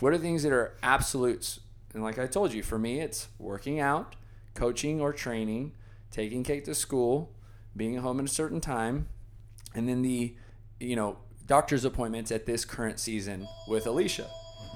what 0.00 0.12
are 0.12 0.18
the 0.18 0.24
things 0.24 0.42
that 0.42 0.52
are 0.52 0.74
absolutes? 0.82 1.60
And 1.94 2.02
like 2.02 2.18
I 2.18 2.26
told 2.26 2.52
you, 2.52 2.62
for 2.62 2.78
me, 2.78 3.00
it's 3.00 3.28
working 3.38 3.78
out, 3.80 4.16
coaching 4.54 5.00
or 5.00 5.12
training, 5.12 5.72
taking 6.12 6.44
Kate 6.44 6.64
to 6.66 6.74
school, 6.74 7.34
being 7.76 7.96
home 7.96 8.20
at 8.20 8.26
a 8.26 8.28
certain 8.28 8.60
time, 8.60 9.08
and 9.74 9.88
then 9.88 10.02
the, 10.02 10.36
you 10.78 10.94
know, 10.94 11.18
doctor's 11.46 11.84
appointments 11.84 12.30
at 12.30 12.46
this 12.46 12.64
current 12.64 13.00
season 13.00 13.48
with 13.66 13.86
Alicia. 13.86 14.28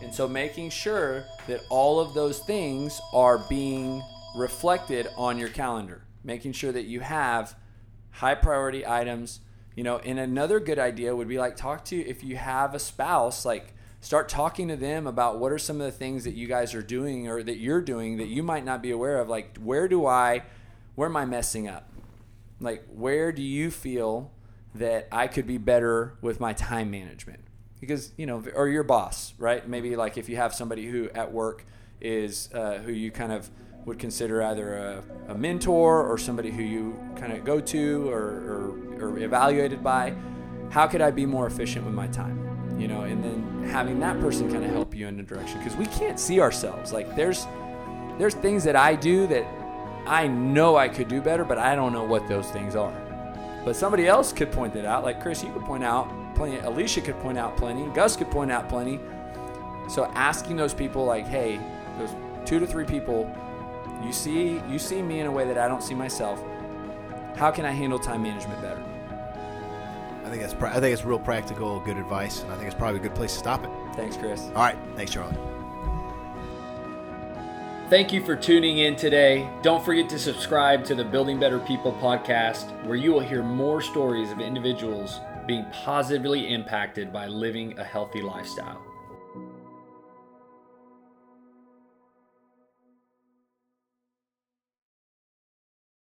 And 0.02 0.12
so 0.12 0.26
making 0.26 0.70
sure 0.70 1.24
that 1.46 1.60
all 1.70 2.00
of 2.00 2.12
those 2.12 2.40
things 2.40 3.00
are 3.14 3.38
being 3.48 4.02
reflected 4.36 5.06
on 5.16 5.38
your 5.38 5.48
calendar, 5.48 6.02
making 6.24 6.52
sure 6.52 6.72
that 6.72 6.84
you 6.84 7.00
have 7.00 7.54
high 8.10 8.34
priority 8.34 8.86
items. 8.86 9.40
You 9.74 9.84
know, 9.84 9.98
and 9.98 10.18
another 10.18 10.58
good 10.58 10.78
idea 10.78 11.14
would 11.14 11.28
be 11.28 11.38
like 11.38 11.56
talk 11.56 11.84
to 11.86 11.96
if 11.96 12.24
you 12.24 12.36
have 12.36 12.74
a 12.74 12.78
spouse, 12.78 13.44
like 13.44 13.74
start 14.00 14.28
talking 14.28 14.68
to 14.68 14.76
them 14.76 15.06
about 15.06 15.38
what 15.38 15.52
are 15.52 15.58
some 15.58 15.80
of 15.80 15.86
the 15.86 15.98
things 15.98 16.24
that 16.24 16.34
you 16.34 16.46
guys 16.46 16.74
are 16.74 16.82
doing 16.82 17.28
or 17.28 17.42
that 17.42 17.58
you're 17.58 17.82
doing 17.82 18.18
that 18.18 18.28
you 18.28 18.42
might 18.42 18.64
not 18.64 18.82
be 18.82 18.90
aware 18.90 19.18
of. 19.18 19.28
Like, 19.28 19.56
where 19.58 19.88
do 19.88 20.06
I, 20.06 20.42
where 20.96 21.08
am 21.08 21.16
I 21.16 21.24
messing 21.24 21.68
up? 21.68 21.88
Like, 22.60 22.84
where 22.92 23.30
do 23.30 23.42
you 23.42 23.70
feel 23.70 24.32
that 24.74 25.08
I 25.12 25.28
could 25.28 25.46
be 25.46 25.58
better 25.58 26.16
with 26.20 26.40
my 26.40 26.52
time 26.52 26.90
management? 26.90 27.40
Because, 27.80 28.12
you 28.16 28.26
know, 28.26 28.42
or 28.54 28.68
your 28.68 28.82
boss, 28.82 29.34
right? 29.38 29.66
Maybe 29.68 29.94
like 29.94 30.18
if 30.18 30.28
you 30.28 30.36
have 30.36 30.54
somebody 30.54 30.86
who 30.86 31.08
at 31.14 31.30
work 31.32 31.64
is, 32.00 32.48
uh, 32.52 32.78
who 32.78 32.92
you 32.92 33.10
kind 33.10 33.30
of, 33.30 33.48
would 33.86 34.00
consider 34.00 34.42
either 34.42 34.76
a, 34.76 35.04
a 35.28 35.34
mentor 35.34 36.04
or 36.04 36.18
somebody 36.18 36.50
who 36.50 36.62
you 36.62 36.98
kind 37.14 37.32
of 37.32 37.44
go 37.44 37.60
to 37.60 38.10
or, 38.10 38.74
or, 38.98 39.12
or, 39.12 39.18
evaluated 39.20 39.82
by. 39.82 40.12
How 40.70 40.88
could 40.88 41.00
I 41.00 41.12
be 41.12 41.24
more 41.24 41.46
efficient 41.46 41.84
with 41.84 41.94
my 41.94 42.08
time? 42.08 42.42
You 42.80 42.88
know, 42.88 43.02
and 43.02 43.22
then 43.22 43.62
having 43.70 44.00
that 44.00 44.20
person 44.20 44.50
kind 44.50 44.64
of 44.64 44.72
help 44.72 44.94
you 44.94 45.06
in 45.06 45.16
the 45.16 45.22
direction 45.22 45.58
because 45.58 45.76
we 45.76 45.86
can't 45.86 46.18
see 46.18 46.40
ourselves. 46.40 46.92
Like 46.92 47.14
there's 47.14 47.46
there's 48.18 48.34
things 48.34 48.64
that 48.64 48.74
I 48.76 48.96
do 48.96 49.26
that 49.28 49.46
I 50.06 50.26
know 50.28 50.76
I 50.76 50.88
could 50.88 51.08
do 51.08 51.20
better, 51.20 51.44
but 51.44 51.58
I 51.58 51.74
don't 51.74 51.92
know 51.92 52.04
what 52.04 52.28
those 52.28 52.50
things 52.50 52.76
are. 52.76 52.94
But 53.64 53.74
somebody 53.76 54.06
else 54.06 54.32
could 54.32 54.52
point 54.52 54.76
it 54.76 54.84
out. 54.84 55.04
Like 55.04 55.20
Chris, 55.20 55.42
you 55.42 55.52
could 55.52 55.64
point 55.64 55.82
out 55.82 56.08
plenty. 56.34 56.58
Alicia 56.58 57.00
could 57.00 57.18
point 57.20 57.38
out 57.38 57.56
plenty. 57.56 57.86
Gus 57.94 58.16
could 58.16 58.30
point 58.30 58.52
out 58.52 58.68
plenty. 58.68 59.00
So 59.88 60.04
asking 60.14 60.56
those 60.56 60.74
people, 60.74 61.04
like, 61.04 61.26
hey, 61.26 61.60
those 61.98 62.10
two 62.44 62.58
to 62.60 62.66
three 62.66 62.84
people 62.84 63.32
you 64.04 64.12
see, 64.12 64.60
you 64.68 64.78
see 64.78 65.02
me 65.02 65.20
in 65.20 65.26
a 65.26 65.30
way 65.30 65.46
that 65.46 65.58
I 65.58 65.68
don't 65.68 65.82
see 65.82 65.94
myself. 65.94 66.42
How 67.36 67.50
can 67.50 67.64
I 67.64 67.72
handle 67.72 67.98
time 67.98 68.22
management 68.22 68.60
better? 68.60 68.82
I 70.24 70.28
think 70.28 70.42
that's 70.42 70.54
I 70.54 70.80
think 70.80 70.92
it's 70.92 71.04
real 71.04 71.18
practical, 71.18 71.80
good 71.80 71.96
advice, 71.96 72.42
and 72.42 72.52
I 72.52 72.56
think 72.56 72.66
it's 72.66 72.74
probably 72.74 73.00
a 73.00 73.02
good 73.02 73.14
place 73.14 73.32
to 73.32 73.38
stop 73.38 73.64
it. 73.64 73.70
Thanks, 73.94 74.16
Chris. 74.16 74.42
All 74.48 74.54
right, 74.54 74.76
thanks, 74.96 75.12
Charlie. 75.12 75.36
Thank 77.88 78.12
you 78.12 78.20
for 78.20 78.34
tuning 78.34 78.78
in 78.78 78.96
today. 78.96 79.48
Don't 79.62 79.84
forget 79.84 80.08
to 80.08 80.18
subscribe 80.18 80.84
to 80.86 80.96
the 80.96 81.04
Building 81.04 81.38
Better 81.38 81.60
People 81.60 81.92
podcast, 81.92 82.84
where 82.84 82.96
you 82.96 83.12
will 83.12 83.20
hear 83.20 83.44
more 83.44 83.80
stories 83.80 84.32
of 84.32 84.40
individuals 84.40 85.20
being 85.46 85.64
positively 85.70 86.52
impacted 86.52 87.12
by 87.12 87.28
living 87.28 87.78
a 87.78 87.84
healthy 87.84 88.22
lifestyle. 88.22 88.85